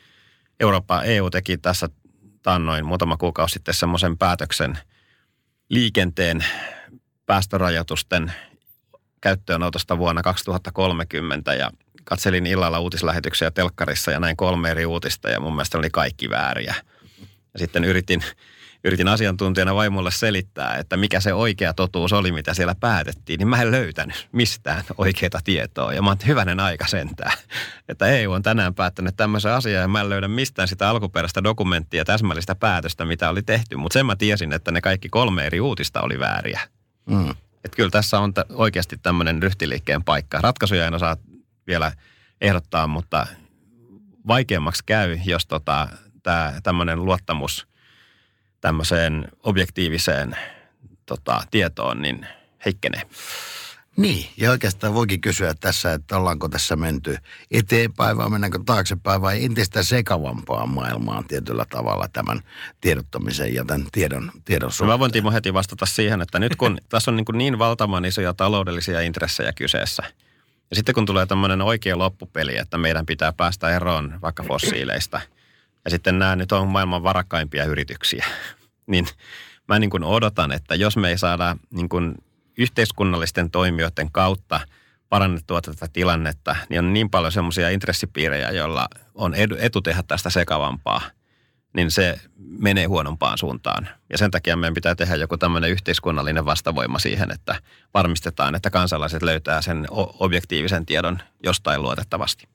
Eurooppa, 0.60 1.02
EU 1.02 1.30
teki 1.30 1.58
tässä 1.58 1.88
taannoin 2.42 2.86
muutama 2.86 3.16
kuukausi 3.16 3.52
sitten 3.52 3.74
semmoisen 3.74 4.18
päätöksen 4.18 4.78
liikenteen 5.68 6.44
päästörajoitusten 7.26 8.32
käyttöönotosta 9.20 9.98
vuonna 9.98 10.22
2030 10.22 11.54
ja 11.54 11.70
katselin 12.04 12.46
illalla 12.46 12.80
uutislähetyksiä 12.80 13.50
telkkarissa 13.50 14.10
ja 14.10 14.20
näin 14.20 14.36
kolme 14.36 14.70
eri 14.70 14.86
uutista 14.86 15.30
ja 15.30 15.40
mun 15.40 15.52
mielestä 15.52 15.78
oli 15.78 15.90
kaikki 15.90 16.30
vääriä– 16.30 16.74
ja 17.54 17.58
sitten 17.58 17.84
yritin, 17.84 18.24
yritin 18.84 19.08
asiantuntijana 19.08 19.74
vaimolle 19.74 20.10
selittää, 20.10 20.76
että 20.76 20.96
mikä 20.96 21.20
se 21.20 21.34
oikea 21.34 21.74
totuus 21.74 22.12
oli, 22.12 22.32
mitä 22.32 22.54
siellä 22.54 22.74
päätettiin, 22.74 23.38
niin 23.38 23.48
mä 23.48 23.62
en 23.62 23.70
löytänyt 23.70 24.28
mistään 24.32 24.84
oikeaa 24.98 25.40
tietoa. 25.44 25.92
Ja 25.92 26.02
mä 26.02 26.10
oon 26.10 26.16
hyvänen 26.26 26.60
aika 26.60 26.86
sentään, 26.86 27.38
että 27.88 28.06
EU 28.06 28.32
on 28.32 28.42
tänään 28.42 28.74
päättänyt 28.74 29.16
tämmöisen 29.16 29.52
asian 29.52 29.82
ja 29.82 29.88
mä 29.88 30.00
en 30.00 30.10
löydä 30.10 30.28
mistään 30.28 30.68
sitä 30.68 30.88
alkuperäistä 30.88 31.44
dokumenttia, 31.44 32.04
täsmällistä 32.04 32.54
päätöstä, 32.54 33.04
mitä 33.04 33.30
oli 33.30 33.42
tehty. 33.42 33.76
Mutta 33.76 33.94
sen 33.94 34.06
mä 34.06 34.16
tiesin, 34.16 34.52
että 34.52 34.70
ne 34.70 34.80
kaikki 34.80 35.08
kolme 35.08 35.46
eri 35.46 35.60
uutista 35.60 36.00
oli 36.00 36.18
vääriä. 36.18 36.60
Mm. 37.06 37.30
Että 37.64 37.76
kyllä 37.76 37.90
tässä 37.90 38.20
on 38.20 38.34
t- 38.34 38.50
oikeasti 38.50 38.96
tämmöinen 39.02 39.42
ryhtiliikkeen 39.42 40.04
paikka. 40.04 40.40
Ratkaisuja 40.40 40.86
en 40.86 40.94
osaa 40.94 41.16
vielä 41.66 41.92
ehdottaa, 42.40 42.86
mutta 42.86 43.26
vaikeammaksi 44.26 44.82
käy, 44.86 45.18
jos 45.24 45.46
tota, 45.46 45.88
tämä 46.24 46.52
tämmöinen 46.62 47.04
luottamus 47.04 47.66
tämmöiseen 48.60 49.28
objektiiviseen 49.42 50.36
tota, 51.06 51.42
tietoon, 51.50 52.02
niin 52.02 52.26
heikkenee. 52.64 53.02
Niin, 53.96 54.26
ja 54.36 54.50
oikeastaan 54.50 54.94
voikin 54.94 55.20
kysyä 55.20 55.54
tässä, 55.60 55.92
että 55.92 56.16
ollaanko 56.16 56.48
tässä 56.48 56.76
menty 56.76 57.16
eteenpäin 57.50 58.16
vai 58.16 58.30
mennäänkö 58.30 58.58
taaksepäin 58.66 59.22
vai 59.22 59.44
entistä 59.44 59.82
sekavampaa 59.82 60.66
maailmaan 60.66 61.24
tietyllä 61.24 61.64
tavalla 61.70 62.08
tämän 62.12 62.40
tiedottamisen 62.80 63.54
ja 63.54 63.64
tämän 63.64 63.86
tiedon, 63.92 64.32
tiedon 64.44 64.72
suhteen. 64.72 64.94
Mä 64.94 64.98
voin 64.98 65.12
Timo 65.12 65.32
heti 65.32 65.54
vastata 65.54 65.86
siihen, 65.86 66.22
että 66.22 66.38
nyt 66.38 66.56
kun 66.56 66.78
tässä 66.88 67.10
on 67.10 67.16
niin, 67.16 67.24
kuin 67.24 67.38
niin 67.38 67.58
valtavan 67.58 68.04
isoja 68.04 68.34
taloudellisia 68.34 69.00
intressejä 69.00 69.52
kyseessä, 69.52 70.02
ja 70.70 70.76
sitten 70.76 70.94
kun 70.94 71.06
tulee 71.06 71.26
tämmöinen 71.26 71.62
oikea 71.62 71.98
loppupeli, 71.98 72.56
että 72.56 72.78
meidän 72.78 73.06
pitää 73.06 73.32
päästä 73.32 73.76
eroon 73.76 74.18
vaikka 74.22 74.42
fossiileista– 74.42 75.20
ja 75.84 75.90
sitten 75.90 76.18
nämä 76.18 76.36
nyt 76.36 76.52
on 76.52 76.68
maailman 76.68 77.02
varakkaimpia 77.02 77.64
yrityksiä, 77.64 78.26
niin 78.86 79.06
mä 79.68 79.78
niin 79.78 79.90
kuin 79.90 80.04
odotan, 80.04 80.52
että 80.52 80.74
jos 80.74 80.96
me 80.96 81.08
ei 81.08 81.18
saada 81.18 81.56
niin 81.70 81.88
kuin 81.88 82.14
yhteiskunnallisten 82.58 83.50
toimijoiden 83.50 84.12
kautta 84.12 84.60
parannettua 85.08 85.60
tätä 85.60 85.86
tilannetta, 85.92 86.56
niin 86.68 86.78
on 86.78 86.92
niin 86.92 87.10
paljon 87.10 87.32
semmoisia 87.32 87.70
intressipiirejä, 87.70 88.50
joilla 88.50 88.88
on 89.14 89.34
etu 89.58 89.82
tehdä 89.82 90.02
tästä 90.08 90.30
sekavampaa, 90.30 91.00
niin 91.74 91.90
se 91.90 92.20
menee 92.58 92.84
huonompaan 92.84 93.38
suuntaan. 93.38 93.88
Ja 94.10 94.18
sen 94.18 94.30
takia 94.30 94.56
meidän 94.56 94.74
pitää 94.74 94.94
tehdä 94.94 95.16
joku 95.16 95.36
tämmöinen 95.36 95.70
yhteiskunnallinen 95.70 96.44
vastavoima 96.44 96.98
siihen, 96.98 97.30
että 97.30 97.56
varmistetaan, 97.94 98.54
että 98.54 98.70
kansalaiset 98.70 99.22
löytää 99.22 99.62
sen 99.62 99.86
objektiivisen 99.90 100.86
tiedon 100.86 101.18
jostain 101.42 101.82
luotettavasti 101.82 102.48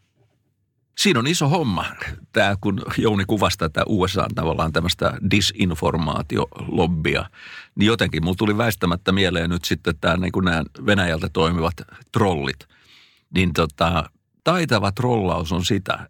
siinä 0.99 1.19
on 1.19 1.27
iso 1.27 1.49
homma, 1.49 1.85
tämä 2.33 2.55
kun 2.61 2.81
Jouni 2.97 3.25
kuvasi 3.25 3.57
tätä 3.57 3.83
USA 3.85 4.27
tavallaan 4.35 4.73
tämmöistä 4.73 5.13
disinformaatiolobbia, 5.31 7.29
niin 7.75 7.87
jotenkin 7.87 8.23
mulla 8.23 8.35
tuli 8.35 8.57
väistämättä 8.57 9.11
mieleen 9.11 9.49
nyt 9.49 9.65
sitten 9.65 9.93
tämä 10.01 10.17
niin 10.17 10.31
kuin 10.31 10.45
nämä 10.45 10.63
Venäjältä 10.85 11.29
toimivat 11.29 11.73
trollit. 12.11 12.67
Niin 13.35 13.53
tota, 13.53 14.09
taitava 14.43 14.91
trollaus 14.91 15.51
on 15.51 15.65
sitä, 15.65 16.09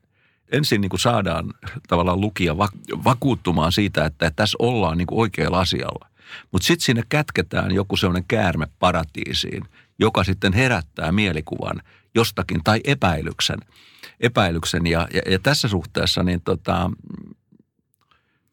ensin 0.51 0.81
niin 0.81 0.89
kuin 0.89 0.99
saadaan 0.99 1.53
tavallaan 1.87 2.21
lukia 2.21 2.57
vakuuttumaan 3.03 3.71
siitä, 3.71 4.05
että 4.05 4.31
tässä 4.35 4.55
ollaan 4.59 4.97
niin 4.97 5.07
kuin 5.07 5.19
oikealla 5.19 5.59
asialla. 5.59 6.07
Mutta 6.51 6.65
sitten 6.65 6.85
sinne 6.85 7.03
kätketään 7.09 7.71
joku 7.71 7.97
sellainen 7.97 8.27
käärme 8.27 8.67
paratiisiin, 8.79 9.63
joka 9.99 10.23
sitten 10.23 10.53
herättää 10.53 11.11
mielikuvan 11.11 11.81
jostakin 12.15 12.63
tai 12.63 12.79
epäilyksen– 12.83 13.59
epäilyksen. 14.19 14.87
Ja, 14.87 15.07
ja, 15.13 15.21
ja 15.31 15.39
tässä 15.39 15.67
suhteessa 15.67 16.23
niin 16.23 16.41
tota, 16.41 16.91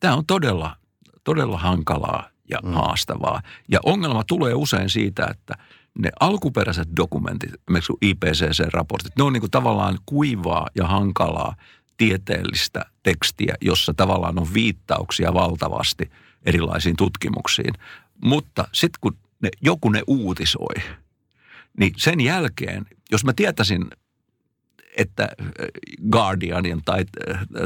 tämä 0.01 0.15
on 0.15 0.27
todella, 0.27 0.77
todella 1.25 1.59
hankalaa 1.59 2.29
ja 2.51 2.59
mm. 2.65 2.73
haastavaa. 2.73 3.43
Ja 3.69 3.81
ongelma 3.85 4.25
tulee 4.25 4.55
usein 4.55 4.91
siitä, 4.91 5.27
että 5.31 5.55
ne 5.99 6.11
alkuperäiset 6.21 6.89
dokumentit, 6.97 7.51
esimerkiksi 7.55 7.93
IPCC-raportit, 8.01 9.13
ne 9.19 9.25
on 9.25 9.33
niin 9.33 9.41
kuin 9.41 9.51
tavallaan 9.51 9.99
kuivaa 10.07 10.69
ja 10.75 10.87
hankalaa 10.87 11.57
tieteellistä 11.97 12.85
tekstiä, 13.03 13.55
jossa 13.61 13.95
tavallaan 13.95 14.39
on 14.39 14.55
viittauksia 14.55 15.35
valtavasti 15.35 16.11
erilaisiin 16.47 16.97
tutkimuksiin. 16.97 17.75
Mutta 18.25 18.69
sitten 18.73 18.99
kun 19.01 19.17
ne, 19.43 19.49
joku 19.63 19.89
ne 19.89 20.03
uutisoi, 20.07 20.75
niin 21.79 21.93
sen 21.97 22.21
jälkeen, 22.21 22.87
jos 23.11 23.25
mä 23.25 23.33
tietäisin, 23.33 23.85
että 24.97 25.29
Guardianin 26.11 26.83
tai 26.85 27.05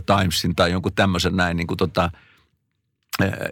Timesin 0.06 0.56
tai 0.56 0.70
jonkun 0.70 0.92
tämmöisen 0.92 1.36
näin 1.36 1.56
niin 1.56 1.66
kuin 1.66 1.78
tota, 1.78 2.10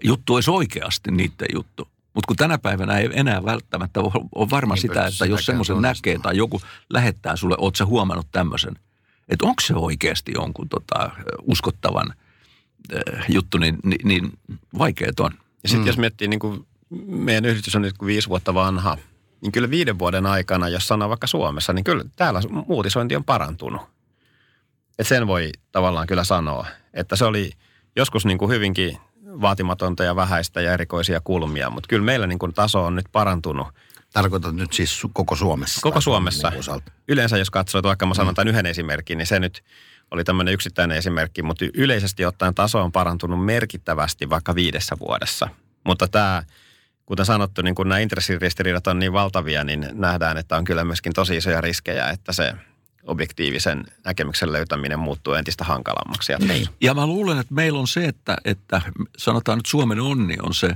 juttu 0.04 0.34
olisi 0.34 0.50
oikeasti 0.50 1.10
niiden 1.10 1.48
juttu. 1.54 1.88
Mutta 2.14 2.26
kun 2.26 2.36
tänä 2.36 2.58
päivänä 2.58 2.98
ei 2.98 3.08
enää 3.12 3.44
välttämättä 3.44 4.00
ole 4.34 4.50
varma 4.50 4.74
Ei 4.74 4.80
sitä, 4.80 5.06
että 5.06 5.26
jos 5.26 5.46
semmoisen 5.46 5.82
näkee 5.82 6.18
tai 6.18 6.36
joku 6.36 6.60
lähettää 6.90 7.36
sulle, 7.36 7.56
oot 7.58 7.76
sä 7.76 7.86
huomannut 7.86 8.26
tämmöisen, 8.32 8.74
että 9.28 9.46
onko 9.46 9.60
se 9.60 9.74
oikeasti 9.74 10.32
jonkun 10.34 10.68
tota, 10.68 11.10
uskottavan 11.42 12.14
äh, 12.94 13.24
juttu, 13.28 13.58
niin, 13.58 13.78
niin, 13.84 14.00
niin 14.08 14.32
vaikeet 14.78 15.20
on. 15.20 15.32
Ja 15.62 15.68
sitten 15.68 15.84
mm. 15.84 15.86
jos 15.86 15.98
miettii, 15.98 16.28
niin 16.28 16.40
kuin 16.40 16.66
meidän 17.06 17.44
yhdistys 17.44 17.76
on 17.76 17.82
nyt 17.82 17.98
kuin 17.98 18.06
viisi 18.06 18.28
vuotta 18.28 18.54
vanha, 18.54 18.98
niin 19.40 19.52
kyllä 19.52 19.70
viiden 19.70 19.98
vuoden 19.98 20.26
aikana, 20.26 20.68
jos 20.68 20.88
sanoo 20.88 21.08
vaikka 21.08 21.26
Suomessa, 21.26 21.72
niin 21.72 21.84
kyllä 21.84 22.04
täällä 22.16 22.40
uutisointi 22.66 23.16
on 23.16 23.24
parantunut. 23.24 23.82
Et 24.98 25.06
sen 25.06 25.26
voi 25.26 25.50
tavallaan 25.72 26.06
kyllä 26.06 26.24
sanoa, 26.24 26.66
että 26.94 27.16
se 27.16 27.24
oli 27.24 27.50
joskus 27.96 28.26
niin 28.26 28.38
kuin 28.38 28.50
hyvinkin 28.50 28.98
vaatimatonta 29.40 30.04
ja 30.04 30.16
vähäistä 30.16 30.60
ja 30.60 30.72
erikoisia 30.72 31.20
kulmia, 31.20 31.70
mutta 31.70 31.88
kyllä 31.88 32.04
meillä 32.04 32.26
niin 32.26 32.38
kuin 32.38 32.54
taso 32.54 32.84
on 32.84 32.96
nyt 32.96 33.06
parantunut. 33.12 33.66
Tarkoitat 34.12 34.54
nyt 34.54 34.72
siis 34.72 35.02
koko 35.12 35.36
Suomessa? 35.36 35.80
Koko 35.82 36.00
Suomessa. 36.00 36.50
Niin. 36.50 36.82
Yleensä 37.08 37.38
jos 37.38 37.50
katsoo, 37.50 37.82
vaikka 37.82 38.06
mä 38.06 38.14
sanon 38.14 38.34
tämän 38.34 38.48
yhden 38.48 38.66
esimerkin, 38.66 39.18
niin 39.18 39.26
se 39.26 39.40
nyt 39.40 39.64
oli 40.10 40.24
tämmöinen 40.24 40.54
yksittäinen 40.54 40.96
esimerkki, 40.96 41.42
mutta 41.42 41.64
yleisesti 41.74 42.24
ottaen 42.24 42.54
taso 42.54 42.82
on 42.82 42.92
parantunut 42.92 43.44
merkittävästi 43.44 44.30
vaikka 44.30 44.54
viidessä 44.54 44.96
vuodessa. 45.00 45.48
Mutta 45.84 46.08
tämä, 46.08 46.42
kuten 47.08 47.26
sanottu, 47.26 47.62
niin 47.62 47.74
kun 47.74 47.88
nämä 47.88 47.98
intressiristiriidat 47.98 48.86
on 48.86 48.98
niin 48.98 49.12
valtavia, 49.12 49.64
niin 49.64 49.88
nähdään, 49.92 50.36
että 50.36 50.56
on 50.56 50.64
kyllä 50.64 50.84
myöskin 50.84 51.12
tosi 51.12 51.36
isoja 51.36 51.60
riskejä, 51.60 52.08
että 52.08 52.32
se 52.32 52.54
objektiivisen 53.04 53.84
näkemyksen 54.04 54.52
löytäminen 54.52 54.98
muuttuu 54.98 55.34
entistä 55.34 55.64
hankalammaksi. 55.64 56.32
Niin. 56.38 56.68
Ja 56.80 56.94
mä 56.94 57.06
luulen, 57.06 57.38
että 57.38 57.54
meillä 57.54 57.78
on 57.78 57.86
se, 57.86 58.04
että, 58.04 58.36
että 58.44 58.82
sanotaan 59.16 59.58
nyt 59.58 59.66
Suomen 59.66 60.00
onni 60.00 60.36
on 60.42 60.54
se, 60.54 60.66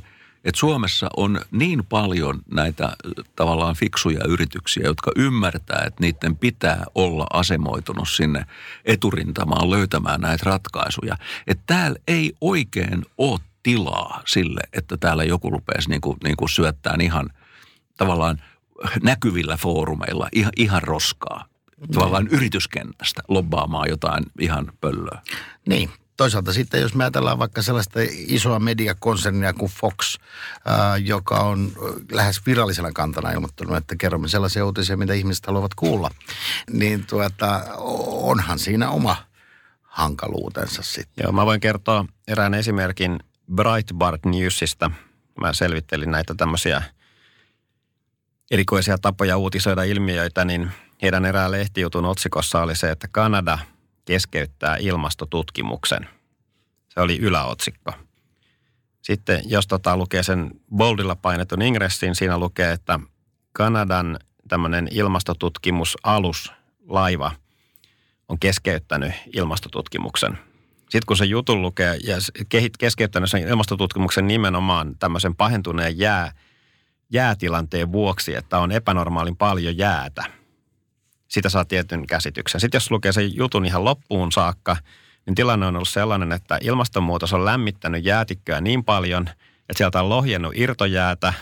että 0.45 0.59
Suomessa 0.59 1.09
on 1.17 1.41
niin 1.51 1.85
paljon 1.85 2.41
näitä 2.55 2.97
tavallaan 3.37 3.77
fiksuja 3.77 4.21
yrityksiä, 4.29 4.83
jotka 4.85 5.11
ymmärtää, 5.17 5.85
että 5.87 6.01
niiden 6.01 6.37
pitää 6.37 6.85
olla 6.95 7.27
asemoitunut 7.33 8.09
sinne 8.09 8.47
eturintamaan 8.85 9.71
löytämään 9.71 10.21
näitä 10.21 10.43
ratkaisuja. 10.47 11.17
Että 11.47 11.63
täällä 11.67 11.99
ei 12.09 12.33
oikein 12.41 13.03
ole 13.19 13.41
tilaa 13.63 14.23
sille, 14.27 14.61
että 14.73 14.97
täällä 14.97 15.25
joku 15.25 15.51
rupeaisi 15.51 15.89
niin 15.89 16.01
kuin, 16.01 16.17
niin 16.25 16.37
kuin 16.37 16.49
syöttämään 16.49 17.01
ihan 17.01 17.31
tavallaan 17.97 18.43
näkyvillä 19.03 19.57
foorumeilla 19.57 20.29
ihan, 20.33 20.53
ihan 20.57 20.83
roskaa. 20.83 21.47
Tavallaan 21.95 22.29
yrityskentästä 22.29 23.23
lobbaamaan 23.29 23.89
jotain 23.89 24.25
ihan 24.41 24.73
pöllöä. 24.81 25.23
Niin. 25.69 25.91
Toisaalta 26.17 26.53
sitten, 26.53 26.81
jos 26.81 26.95
me 26.95 27.05
ajatellaan 27.05 27.39
vaikka 27.39 27.63
sellaista 27.63 28.01
isoa 28.13 28.59
mediakonsernia 28.59 29.53
kuin 29.53 29.71
Fox, 29.71 30.19
ää, 30.65 30.97
joka 30.97 31.41
on 31.41 31.73
lähes 32.13 32.47
virallisena 32.47 32.93
kantana 32.93 33.31
ilmoittanut, 33.31 33.77
että 33.77 33.97
kerromme 33.97 34.29
sellaisia 34.29 34.67
uutisia, 34.67 34.97
mitä 34.97 35.15
ihmiset 35.15 35.47
haluavat 35.47 35.75
kuulla, 35.75 36.11
niin 36.71 37.07
tuota, 37.07 37.65
onhan 38.23 38.59
siinä 38.59 38.91
oma 38.91 39.17
hankaluutensa 39.83 40.83
sitten. 40.83 41.23
Joo, 41.23 41.33
mä 41.33 41.47
voin 41.47 41.61
kertoa 41.61 42.05
erään 42.29 42.55
esimerkin 42.55 43.19
Breitbart 43.55 44.25
Newsista. 44.25 44.91
Mä 45.41 45.53
selvittelin 45.53 46.11
näitä 46.11 46.35
tämmöisiä 46.35 46.83
erikoisia 48.51 48.99
tapoja 48.99 49.37
uutisoida 49.37 49.83
ilmiöitä, 49.83 50.45
niin 50.45 50.71
heidän 51.03 51.25
erään 51.25 51.51
lehtijutun 51.51 52.05
otsikossa 52.05 52.63
oli 52.63 52.77
se, 52.77 52.91
että 52.91 53.09
Kanada 53.13 53.59
keskeyttää 54.05 54.77
ilmastotutkimuksen. 54.77 56.09
Se 56.89 57.01
oli 57.01 57.19
yläotsikko. 57.19 57.93
Sitten 59.03 59.43
jos 59.47 59.67
tota 59.67 59.97
lukee 59.97 60.23
sen 60.23 60.51
boldilla 60.77 61.17
painetun 61.17 61.63
ingressin, 61.63 62.15
siinä 62.15 62.39
lukee, 62.39 62.73
että 62.73 63.01
Kanadan 63.53 64.19
tämmöinen 64.49 64.89
ilmastotutkimusalus, 64.91 66.53
laiva, 66.89 67.33
on 68.29 68.39
keskeyttänyt 68.39 69.13
ilmastotutkimuksen. 69.33 70.39
Sitten 70.93 71.07
kun 71.07 71.17
se 71.17 71.25
jutun 71.25 71.63
lukee 71.63 71.99
ja 72.05 72.17
keskeyttänyt 72.79 73.31
sen 73.31 73.49
ilmastotutkimuksen 73.49 74.27
nimenomaan 74.27 74.97
tämmöisen 74.99 75.37
pahentuneen 75.37 75.99
jää, 75.99 76.33
jäätilanteen 77.11 77.93
vuoksi, 77.93 78.35
että 78.35 78.59
on 78.59 78.73
epänormaalin 78.73 79.37
paljon 79.37 79.79
jäätä. 79.79 80.25
Sitä 81.29 81.49
saa 81.49 81.65
tietyn 81.65 82.07
käsityksen. 82.07 82.61
Sitten 82.61 82.77
jos 82.77 82.91
lukee 82.91 83.13
sen 83.13 83.37
jutun 83.37 83.67
ihan 83.67 83.85
loppuun 83.85 84.33
saakka, 84.33 84.77
niin 85.27 85.35
tilanne 85.35 85.67
on 85.67 85.77
ollut 85.77 85.89
sellainen, 85.89 86.33
että 86.33 86.59
ilmastonmuutos 86.61 87.33
on 87.33 87.45
lämmittänyt 87.45 88.05
jäätikköä 88.05 88.61
niin 88.61 88.85
paljon, 88.85 89.29
että 89.29 89.77
sieltä 89.77 90.03
on 90.03 90.09
lohjennut 90.09 90.53
irtojäätä. 90.57 91.33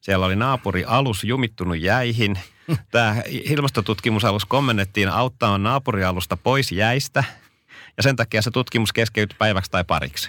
Siellä 0.00 0.26
oli 0.26 0.36
naapuri 0.36 0.84
alus 0.84 1.24
jumittunut 1.24 1.80
jäihin. 1.80 2.38
Tämä 2.90 3.16
ilmastotutkimusalus 3.26 4.44
kommennettiin 4.44 5.08
auttaa 5.08 5.58
naapurialusta 5.58 6.36
pois 6.36 6.72
jäistä. 6.72 7.24
Ja 7.96 8.02
sen 8.02 8.16
takia 8.16 8.42
se 8.42 8.50
tutkimus 8.50 8.92
keskeytyi 8.92 9.36
päiväksi 9.38 9.70
tai 9.70 9.84
pariksi. 9.84 10.28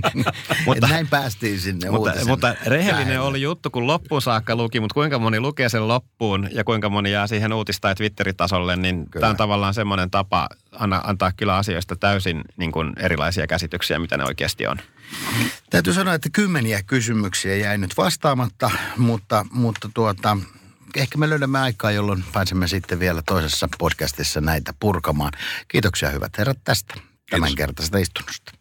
mutta, 0.66 0.86
näin 0.88 1.08
päästiin 1.08 1.60
sinne 1.60 1.90
mutta, 1.90 2.12
mutta 2.26 2.54
rehellinen 2.66 3.06
päälle. 3.06 3.28
oli 3.28 3.42
juttu, 3.42 3.70
kun 3.70 3.86
loppuun 3.86 4.22
saakka 4.22 4.56
luki, 4.56 4.80
mutta 4.80 4.94
kuinka 4.94 5.18
moni 5.18 5.40
lukee 5.40 5.68
sen 5.68 5.88
loppuun 5.88 6.48
ja 6.52 6.64
kuinka 6.64 6.88
moni 6.88 7.12
jää 7.12 7.26
siihen 7.26 7.52
uutista- 7.52 7.80
tai 7.80 7.94
Twitter-tasolle, 7.94 8.76
niin 8.76 8.96
Kyllä. 9.10 9.20
tämä 9.20 9.30
on 9.30 9.36
tavallaan 9.36 9.74
semmoinen 9.74 10.10
tapa 10.10 10.48
anna, 10.72 11.00
antaa 11.04 11.32
kyllä 11.32 11.56
asioista 11.56 11.96
täysin 11.96 12.44
niin 12.56 12.72
kuin 12.72 12.92
erilaisia 12.96 13.46
käsityksiä, 13.46 13.98
mitä 13.98 14.16
ne 14.16 14.24
oikeasti 14.24 14.66
on. 14.66 14.76
Täytyy 15.70 15.92
sanoa, 15.92 16.14
että 16.14 16.28
kymmeniä 16.32 16.82
kysymyksiä 16.82 17.56
jäi 17.56 17.78
nyt 17.78 17.96
vastaamatta, 17.96 18.70
mutta, 18.96 19.46
mutta 19.52 19.90
tuota, 19.94 20.36
ehkä 20.96 21.18
me 21.18 21.30
löydämme 21.30 21.58
aikaa, 21.58 21.90
jolloin 21.90 22.24
pääsemme 22.32 22.68
sitten 22.68 23.00
vielä 23.00 23.22
toisessa 23.26 23.68
podcastissa 23.78 24.40
näitä 24.40 24.74
purkamaan. 24.80 25.32
Kiitoksia 25.68 26.10
hyvät 26.10 26.38
herrat 26.38 26.58
tästä 26.64 26.94
tämänkertaisesta 27.30 27.98
istunnosta. 27.98 28.52